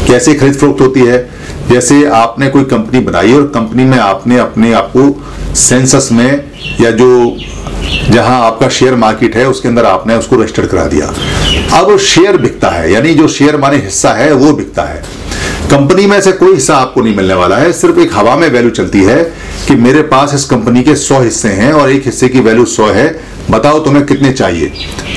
कैसे 0.07 0.35
खरीद 0.35 0.55
फरोख्त 0.55 0.81
होती 0.81 1.01
है? 1.01 1.31
जैसे 1.69 2.07
आपने 2.07 2.49
कोई 2.49 2.65
कंपनी 2.65 3.01
बनाई 3.01 3.33
और 3.33 3.43
कंपनी 3.43 3.85
में 3.85 3.99
आपने 3.99 4.39
अपने 4.39 4.73
आप 4.73 4.93
को 4.97 5.25
सेंसस 5.55 6.09
में 6.13 6.45
या 6.81 6.91
जो, 6.91 7.37
जहाँ 8.11 8.47
आपका 8.47 8.69
शेयर 8.69 8.95
मार्केट 8.95 9.37
है, 9.37 9.49
उसके 9.49 9.69
अंदर 9.69 9.85
आपने 9.85 10.15
उसको 10.15 10.37
रजिस्टर 10.37 10.67
करा 10.67 10.85
दिया। 10.85 11.07
अब 11.79 11.99
शेयर 11.99 12.37
बिकता 12.37 12.69
है, 12.69 12.93
यानी 12.93 13.15
जो 13.15 13.29
शेयर 13.29 13.57
माने 13.57 13.77
हिस्सा 13.77 14.11
है, 14.11 14.33
वो 14.33 14.53
बिकता 14.53 14.83
है। 14.83 15.16
कंपनी 15.71 16.07
में 16.07 16.21
से 16.21 16.33
कोई 16.33 16.55
हिस्सा 16.55 16.77
आपको 16.77 17.01
नहीं 17.01 17.17
मिलने 17.17 17.35
वाला 17.35 17.57
है। 17.57 17.73
सिर्फ़ 17.73 17.99
एक 17.99 18.11
हवा 18.15 18.37
में 18.37 18.49
वैल्यू 18.49 18.71
चलती 18.71 19.03
है 19.03 19.23
कि 19.69 19.75
मेरे 19.75 20.03
पास 20.03 20.35
इस 20.35 20.45
कंपनी 20.45 20.83
के 20.83 20.95
सौ 20.97 21.21
हिस्से 21.21 21.49
हैं 21.49 21.73
और 21.73 21.91
एक 21.91 22.05
हिस्से 22.05 22.29
की 22.29 22.41
वैल्यू 22.41 22.65
सौ 22.65 22.87
है। 22.87 23.21
बताओ 23.51 23.79
तुम्हें 23.79 24.07
कितने 24.07 24.33
चाहिए? 24.33 24.67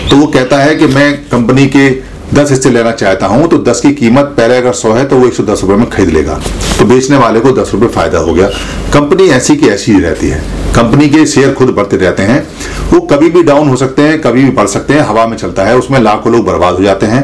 तो 0.10 0.15
वो 0.15 0.27
कहता 0.27 0.58
है 0.58 0.75
कि 0.75 0.88
मैं 0.88 1.13
कंपनी 1.18 1.68
के 1.68 1.89
दस 2.33 2.50
हिस्से 2.51 2.69
लेना 2.69 2.91
चाहता 2.91 3.25
हूँ 3.25 3.48
तो 3.50 3.57
दस 3.57 3.79
की 3.81 3.91
कीमत 3.93 4.33
पहले 4.38 4.57
अगर 4.57 4.74
सौ 4.74 4.91
है 4.93 5.05
तो 5.05 5.17
वो 5.17 5.27
एक 5.27 5.33
सौ 5.33 5.43
दस 5.43 5.62
रुपए 5.62 5.75
में 5.75 5.89
खरीद 5.89 6.09
लेगा। 6.09 6.39
तो 6.79 6.86
बेचने 6.86 7.17
वाले 7.17 7.39
को 7.39 7.51
दस 7.51 7.71
रुपए 7.74 7.88
फ़ायदा 7.88 8.17
हो 8.17 8.33
गया। 8.33 8.48
कंपनी 8.93 9.27
ऐसी 9.27 9.55
की 9.55 9.67
ऐसी 9.67 9.91
ही 9.91 10.00
रहती 10.00 10.27
है। 10.27 10.39
कंपनी 10.75 11.09
के 11.09 11.25
शेयर 11.25 11.53
खुद 11.53 11.69
बढ़ते 11.69 11.98
रहते 11.98 12.24
हैं। 12.24 12.48
वो 12.93 13.00
कभी 13.01 13.29
भी 13.29 13.43
डाउन 13.43 13.69
हो 13.69 13.75
सकते 13.75 14.01
हैं, 14.01 14.21
कभी 14.21 14.43
भी 14.43 14.51
बढ़ 14.51 14.67
सकते 14.67 14.93
हैं, 14.93 15.01
हवा 15.01 15.27
में 15.27 15.38
चलता 15.38 15.63
है, 15.63 15.77
उसमें 15.77 16.00
लाखों 16.00 16.33
लोग 16.33 16.45
बर्बाद 16.45 16.75
हो 16.75 16.83
जाते 16.83 17.05
हैं। 17.05 17.24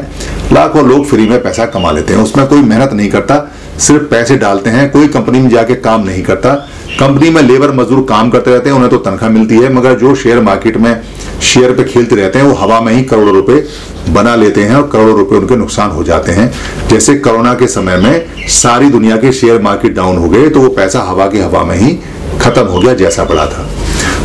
लाखों 0.52 0.88
लोग 0.88 1.06
फ्री 1.06 1.28
में 1.28 1.42
पैसा 1.42 1.66
कमा 1.66 1.90
लेते 1.90 2.14
हैं। 2.14 2.22
उसमें 2.22 2.46
कोई 2.46 2.60
मेहनत 2.60 2.92
नहीं 2.92 3.10
करता, 3.10 3.52
सिर्फ़ 3.78 4.02
पैसे 4.02 4.36
डालते 4.36 4.70
हैं। 4.70 4.90
कोई 4.90 5.08
कंपनी 5.08 5.40
में 5.40 5.48
जाके 5.48 5.74
काम 5.74 6.04
नहीं 6.04 6.22
करता। 6.22 6.68
कंपनी 6.98 7.30
में 7.30 7.40
लेबर 7.42 7.72
मजदूर 7.72 8.04
काम 8.08 8.30
करते 8.30 8.50
रहते 8.50 8.68
हैं, 8.68 8.76
उन्हें 8.76 8.90
तो 8.90 8.96
तनख्वाह 8.98 9.30
मिलती 9.30 9.54
है, 9.54 9.72
मगर 9.72 9.94
जो 9.94 10.14
शेयर 10.14 10.40
मार्केट 10.42 10.76
में 10.76 11.02
शेयर 11.42 11.72
पे 11.72 11.84
खेलते 11.84 12.16
रहते 12.16 12.38
हैं, 12.38 12.46
वो 12.46 12.54
हवा 12.54 12.80
में 12.80 12.92
ही 12.92 13.02
करोड़ों 13.04 13.34
रुपए 13.34 13.64
बना 14.10 14.34
लेते 14.36 14.62
हैं 14.62 14.76
और 14.76 14.88
करोड़ों 14.92 15.16
रुपए 15.18 15.36
उनके 15.36 15.56
नुकसान 15.56 15.90
हो 15.90 16.04
जाते 16.04 16.32
हैं। 16.32 16.52
जैसे 16.88 17.14
कोरोना 17.16 17.52
के 17.54 17.66
समय 17.66 17.96
में 17.96 18.46
सारी 18.52 18.88
दुनिया 18.90 19.16
के 19.16 19.32
शेयर 19.32 19.60
मार्केट 19.62 19.94
डाउन 19.94 20.18
हो 20.18 20.28
गए 20.28 20.48
तो 20.48 20.60
वो 20.60 20.68
पैसा 20.68 21.00
हवा 21.00 21.26
के 21.26 21.40
हवा 21.40 21.62
में 21.64 21.76
ही 21.76 21.92
खत्म 22.40 22.62
हो 22.62 22.80
गया 22.80 22.94
जैसा 22.94 23.24
पड़ा 23.24 23.46
था। 23.46 23.68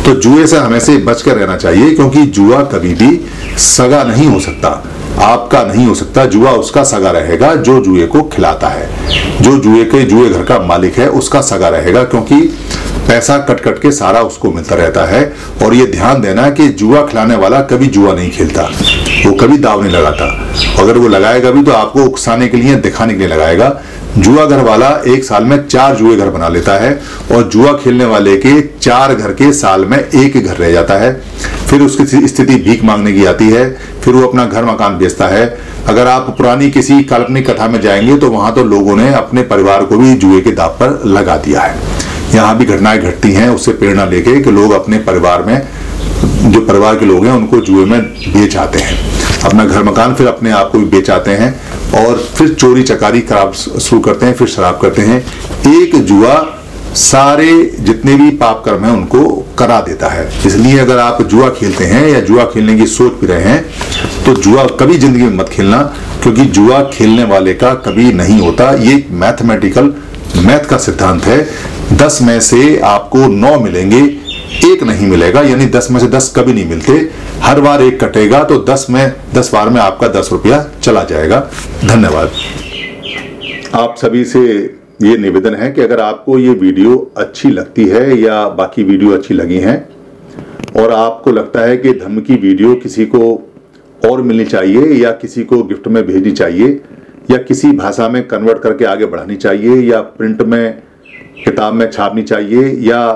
तो 0.04 0.14
जुए 0.14 0.46
से 0.46 0.56
हमें 0.56 0.80
से 0.80 0.96
बचकर 1.00 1.36
रहना 1.36 1.56
चाहिए, 1.56 1.94
क्योंकि 1.94 2.22
जुआ 2.22 2.62
कभी 2.64 2.94
भी 2.94 3.20
सगा 3.58 4.02
नहीं 4.04 4.26
हो 4.26 4.40
सकता। 4.40 4.70
आपका 5.18 5.62
नहीं 5.64 5.86
हो 5.86 5.94
सकता, 5.94 6.24
जुआ 6.24 6.50
उसका 6.50 6.82
सगा 6.84 7.10
रहेगा, 7.10 7.54
जो 7.54 7.80
जुए 7.84 8.06
को 8.06 8.22
खिलाता 8.22 8.68
है। 8.68 8.88
जो 9.40 9.56
जुए 9.58 9.84
के, 9.84 10.02
जुए 10.02 10.28
घर 10.28 10.42
का 10.42 10.58
मालिक 10.58 10.98
है, 10.98 11.08
उसका 11.10 11.40
सगा 11.40 11.68
रहेगा, 11.68 12.02
क्योंकि 12.04 12.40
पैसा 13.08 13.38
कट 13.38 13.60
कट 13.60 13.78
के 13.78 13.90
सारा 13.92 14.20
उसको 14.20 14.50
मिलता 14.52 14.74
रहता 14.74 15.04
है। 15.04 15.24
और 15.64 15.74
ये 15.74 15.86
ध्यान 15.86 16.20
देना 16.20 16.48
कि 16.50 16.68
जुआ 16.68 17.06
खिलाने 17.06 17.36
वाला 17.36 17.60
कभी 17.62 17.86
जुआ 17.86 18.14
नहीं 18.14 18.30
खेलता, 18.30 18.62
वो 19.26 19.32
कभी 19.36 19.58
दाव 19.58 19.82
नहीं 19.82 19.92
लगाता। 19.92 20.26
अगर 20.78 20.98
वो 20.98 21.08
लगाएगा 21.08 21.50
भी 21.50 21.62
तो 21.62 21.72
आपको 21.72 22.04
उकसाने 22.04 22.48
के 22.48 22.56
लिए, 22.56 22.74
दिखाने 22.76 23.14
के 23.14 23.18
लिए 23.18 23.28
लगाएगा। 23.28 23.68
जुआ 24.14 24.44
घर 24.46 24.60
वाला 24.60 24.88
एक 25.08 25.24
साल 25.24 25.44
में 25.44 25.66
चार 25.68 25.94
जुए 25.96 26.16
घर 26.16 26.30
बना 26.30 26.48
लेता 26.48 26.72
है 26.72 26.92
और 27.32 27.42
जुआ 27.48 27.72
खेलने 27.74 28.04
वाले 28.04 28.36
के 28.36 28.60
चार 28.78 29.14
घर 29.14 29.32
के 29.32 29.52
साल 29.52 29.84
में 29.84 29.98
एक 29.98 30.36
घर 30.36 30.56
रह 30.56 30.72
जाता 30.72 30.94
है। 30.94 31.12
फिर 31.68 31.82
उसकी 31.82 32.28
स्थिति 32.28 32.54
भीख 32.56 32.84
मांगने 32.84 33.12
की 33.12 33.24
आती 33.24 33.48
है, 33.48 33.68
फिर 34.02 34.14
वो 34.14 34.26
अपना 34.28 34.44
घर 34.44 34.64
मकान 34.64 34.98
बेचता 34.98 35.26
है। 35.26 35.46
अगर 35.88 36.06
आप 36.06 36.34
पुरानी 36.38 36.70
किसी 36.70 37.02
काल्पनिक 37.04 37.50
कथा 37.50 37.68
में 37.68 37.80
जाएँगे 37.80 38.16
तो 38.16 38.30
वहाँ 38.30 38.54
तो 38.54 38.64
लोगों 38.64 38.96
ने 38.96 39.12
अपने 39.14 39.42
परिवार 39.44 39.84
को 39.84 39.98
भी 39.98 40.14
जुए 40.14 40.40
के 40.40 40.52
दाप 40.52 40.76
पर 40.82 41.00
लगा 41.08 41.36
दिया 41.36 41.60
है। 41.60 41.76
यहाँ 42.34 42.56
भी 42.58 42.64
घटनाएँ 42.64 42.98
घटती 43.00 43.32
हैं, 43.32 43.48
उससे 43.48 43.72
प्रेरणा 43.72 44.04
लेके 44.04 44.40
कि 44.40 44.50
लोग 44.50 44.72
अपने 44.72 44.98
परिवार 45.00 45.42
में 45.42 45.60
जो 46.44 46.60
परिवार 46.60 46.96
के 46.96 47.06
लोग 47.06 47.24
हैं, 47.26 47.32
उनको 47.32 47.60
जुए 47.60 47.84
में 47.84 48.00
बेच 48.32 48.56
आते 48.56 48.78
हैं। 48.78 48.98
अपना 49.44 49.64
घर 49.64 49.82
मकान 49.82 50.14
फिर 50.14 50.26
अपने 50.26 50.50
आप 50.50 50.70
को 50.70 50.78
भी 50.78 50.84
बेच 50.86 51.10
आते 51.10 51.30
हैं। 51.30 51.54
और 51.96 52.18
फिर 52.36 52.52
चोरी 52.54 52.82
चकारी 52.84 53.20
खराब 53.22 53.52
शुरू 53.52 54.00
करते 54.00 54.26
हैं, 54.26 54.34
फिर 54.34 54.48
शराब 54.48 54.78
करते 54.82 55.02
हैं। 55.02 55.18
एक 55.68 55.96
जुआ 56.04 56.34
सारे 56.96 57.52
जितने 57.80 58.14
भी 58.14 58.30
पाप 58.36 58.62
कर्म 58.64 58.84
हैं 58.84 58.92
उनको 58.92 59.24
करा 59.58 59.80
देता 59.80 60.08
है। 60.08 60.26
इसलिए 60.46 60.78
अगर 60.78 60.98
आप 60.98 61.22
जुआ 61.24 61.48
खेलते 61.50 61.84
हैं 61.84 62.06
या 62.08 62.20
जुआ 62.22 62.44
खेलने 62.44 62.76
की 62.76 62.86
सोच 62.88 63.12
भी 63.20 63.26
रहे 63.26 63.42
हैं 63.42 64.24
तो 64.24 64.34
जुआ 64.36 64.64
कभी 64.80 64.98
ज़िंदगी 64.98 65.22
में 65.22 65.36
मत 65.36 65.48
खेलना, 65.48 65.78
क्योंकि 66.22 66.44
जुआ 66.46 66.82
खेलने 66.92 67.24
वाले 67.24 67.54
का 67.54 67.72
कभी 67.86 68.12
नहीं 68.12 68.40
होता। 68.40 68.70
ये 68.80 69.04
मैथमेटिकल, 69.12 69.92
मैथ 70.38 70.66
का 70.66 70.76
सिद्धांत 70.78 71.24
है। 71.24 71.46
दस 71.94 72.18
में 72.22 72.38
से 72.40 72.78
आपको 72.80 73.26
नौ 73.28 73.58
मिलेंगे। 73.60 74.02
एक 74.64 74.82
नहीं 74.82 75.06
मिलेगा, 75.06 75.40
यानी 75.40 75.66
दस 75.66 75.88
में 75.90 75.98
से 76.00 76.06
दस 76.06 76.32
कभी 76.36 76.52
नहीं 76.52 76.68
मिलते। 76.68 76.92
हर 77.42 77.60
बार 77.60 77.82
एक 77.82 78.02
कटेगा 78.04 78.42
तो 78.44 78.58
दस 78.64 78.86
में, 78.90 79.12
दस 79.34 79.50
बार 79.52 79.68
में 79.68 79.80
आपका 79.80 80.08
दस 80.10 80.28
रुपया 80.32 80.64
चला 80.82 81.02
जाएगा। 81.04 81.40
धन्यवाद। 81.84 82.30
आप 83.74 83.94
सभी 83.98 84.24
से 84.24 84.40
ये 85.02 85.16
निवेदन 85.18 85.54
है 85.54 85.70
कि 85.72 85.80
अगर 85.80 86.00
आपको 86.00 86.38
ये 86.38 86.50
वीडियो 86.50 86.96
अच्छी 87.16 87.50
लगती 87.50 87.84
है 87.84 88.20
या 88.20 88.48
बाकी 88.48 88.82
वीडियो 88.82 89.10
अच्छी 89.10 89.34
लगी 89.34 89.58
हैं, 89.58 89.76
और 90.76 90.92
आपको 90.92 91.30
लगता 91.30 91.60
है 91.60 91.76
कि 91.76 91.92
धर्म 91.92 92.20
की 92.20 92.34
वीडियो 92.34 92.74
किसी 92.74 93.06
को 93.06 93.50
और 94.02 94.22
मिलनी 94.22 94.44
चाहिए, 94.44 94.86
या 94.94 95.10
किसी 95.10 95.42
को 95.44 95.62
गिफ्ट 95.62 95.88
में 95.88 96.06
भेजनी 96.06 96.30
चाहिए, 96.30 96.80
या 97.30 97.36
किसी 97.38 97.72
भाषा 97.72 98.08
में 98.08 98.26
कन्वर्ट 98.28 98.58
करके 98.58 98.84
आगे 98.84 99.06
बढ़ानी 99.06 99.36
चाहिए, 99.36 99.80
या 99.82 100.00
प्रिंट 100.00 100.42
में, 100.42 100.82
किताब 101.44 101.74
में 101.74 101.90
छापनी 101.90 102.22
चाहिए, 102.22 102.62
या 102.90 103.10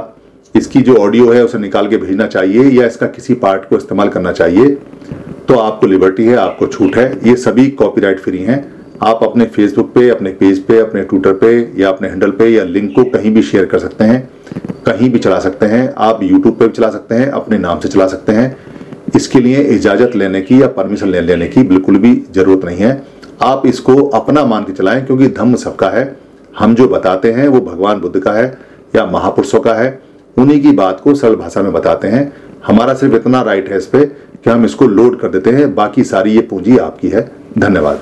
इसकी 0.56 0.80
जो 0.80 0.94
ऑडियो 0.96 1.30
है, 1.30 1.44
उसे 1.44 1.58
निकाल 1.58 1.88
के 1.88 1.96
भेजना 1.96 2.26
चाहिए 2.26 2.64
या 2.70 2.86
इसका 2.86 3.06
किसी 3.08 3.34
पार्ट 3.36 3.68
को 3.68 3.76
इस्तेमाल 3.76 4.08
करना 4.08 4.32
चाहिए 4.32 4.68
तो 5.48 5.54
आपको 5.56 5.86
लिबर्टी 5.86 6.24
है, 6.24 6.36
आपको 6.36 6.66
छूट 6.66 6.96
है। 6.96 7.12
ये 7.24 7.34
सभी 7.36 7.66
कॉपीराइट 7.72 8.20
फ्री 8.20 8.38
हैं। 8.38 8.64
आप 9.02 9.20
अपने 9.22 9.44
फेसबुक 9.46 9.92
पे, 9.94 10.08
अपने 10.10 10.30
पेज 10.32 10.62
पे, 10.64 10.78
अपने 10.78 11.02
ट्विटर 11.02 11.32
पे 11.34 11.50
या 11.78 11.88
अपने 11.88 12.08
हैंडल 12.08 12.30
पे 12.30 12.48
या 12.48 12.64
लिंक 12.64 12.90
को 12.94 13.04
कहीं 13.10 13.34
भी 13.34 13.42
शेयर 13.42 13.66
कर 13.66 13.78
सकते 13.78 14.04
हैं, 14.04 14.28
कहीं 14.86 15.10
भी 15.10 15.18
चला 15.18 15.38
सकते 15.38 15.66
हैं। 15.66 15.92
आप 15.98 16.22
यूट्यूब 16.22 16.58
पे 16.58 16.66
भी 16.66 16.72
चला 16.72 16.88
सकते 16.90 17.14
हैं, 17.14 17.28
अपने 17.30 17.58
नाम 17.58 17.80
से 17.80 17.88
चला 17.88 18.06
सकते 18.06 18.32
हैं। 18.32 18.56
इसके 19.16 19.40
लिए 19.40 19.62
इजाज़त 19.74 20.16
लेने 20.16 20.40
की 20.40 20.60
या 20.62 20.68
परमिशन 20.68 21.08
ले, 21.08 21.20
लेने 21.20 21.46
की 21.46 21.62
बिल्कुल 21.64 21.98
भी 21.98 22.14
ज़रूरत 22.34 22.64
नहीं 22.64 22.78
है। 22.78 23.02
आप 23.42 23.66
इसको 23.66 23.96
अपना 24.12 24.44
मान 24.44 24.64
के 24.64 24.72
चलाएँ, 24.72 25.04
क्योंकि 25.06 25.28
धम्म 25.30 25.56
सबका 25.56 25.88
है। 25.88 26.16
हम 26.54 26.74
जो 26.74 26.88
बताते 26.88 27.32
हैं, 27.32 27.46
वो 27.48 27.60
भगवान 27.62 28.00
बुद्ध 28.00 28.18
का 28.18 28.32
है 28.32 28.46
या 28.96 29.06
महापुरुषों 29.06 29.60
का 29.60 29.74
है। 29.74 29.98
उन्हीं 30.38 30.62
की 30.62 30.72
बात 30.72 31.00
को 31.00 31.14
सरल 31.14 31.36
भाषा 31.36 31.62
में 31.62 31.72
बताते 31.72 32.08
हैं। 32.08 32.32
हमारा 32.66 32.94
सिर्फ़ 32.94 33.14
इतना 33.14 33.42
राइट 33.42 33.68
है 33.68 33.78
इस 33.78 33.86
पे 33.86 34.04
कि 34.06 34.50
हम 34.50 34.64
इसको 34.64 34.86
लोड 34.86 35.20
कर 35.20 35.28
देते 35.28 35.50
हैं। 35.50 35.74
बाकी 35.74 36.04
सारी 36.04 36.30
ये 36.30 36.40
पूंजी 36.40 36.78
आपकी 36.78 37.08
है। 37.08 37.32
धन्यवाद। 37.58 38.00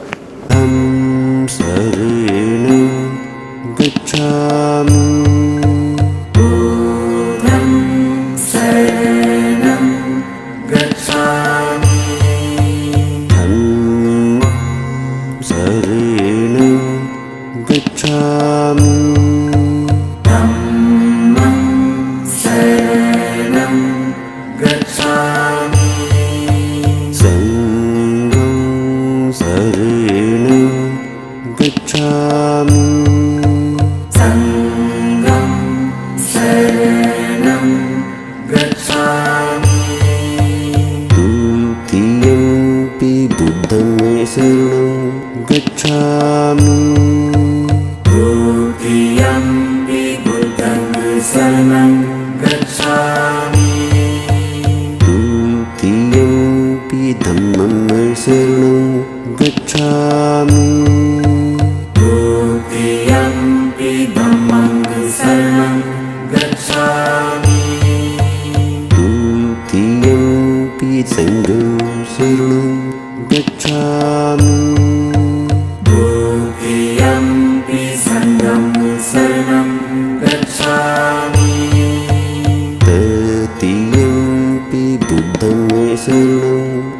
away 85.45 85.97
so 85.97 86.13
long 86.13 86.94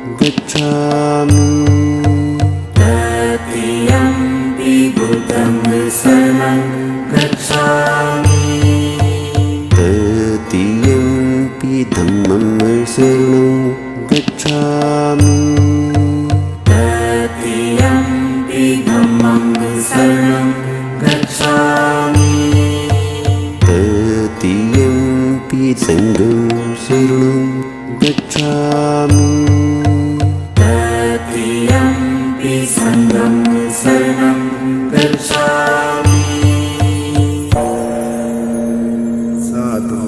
Sadhu 39.47 40.01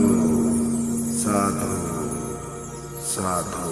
Sadhu 1.23 1.71
Sadhu. 3.13 3.65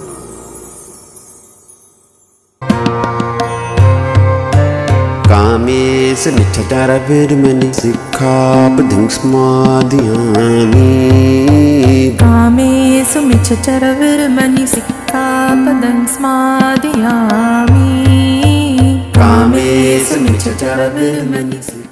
Kamesh 5.29 6.27
मिच्छटारविर्मणि 6.37 7.70
सिक्खापदं 7.81 9.05
स्मादयामि 9.16 10.88
कामेषु 12.22 13.20
मिच्छचरविर्मणि 13.29 14.66
सिक्खापदं 14.74 15.98
स्मादयामि 16.14 18.04
Mimi 20.25 20.39
in 20.39 21.31
the 21.33 21.45
middle. 21.45 21.84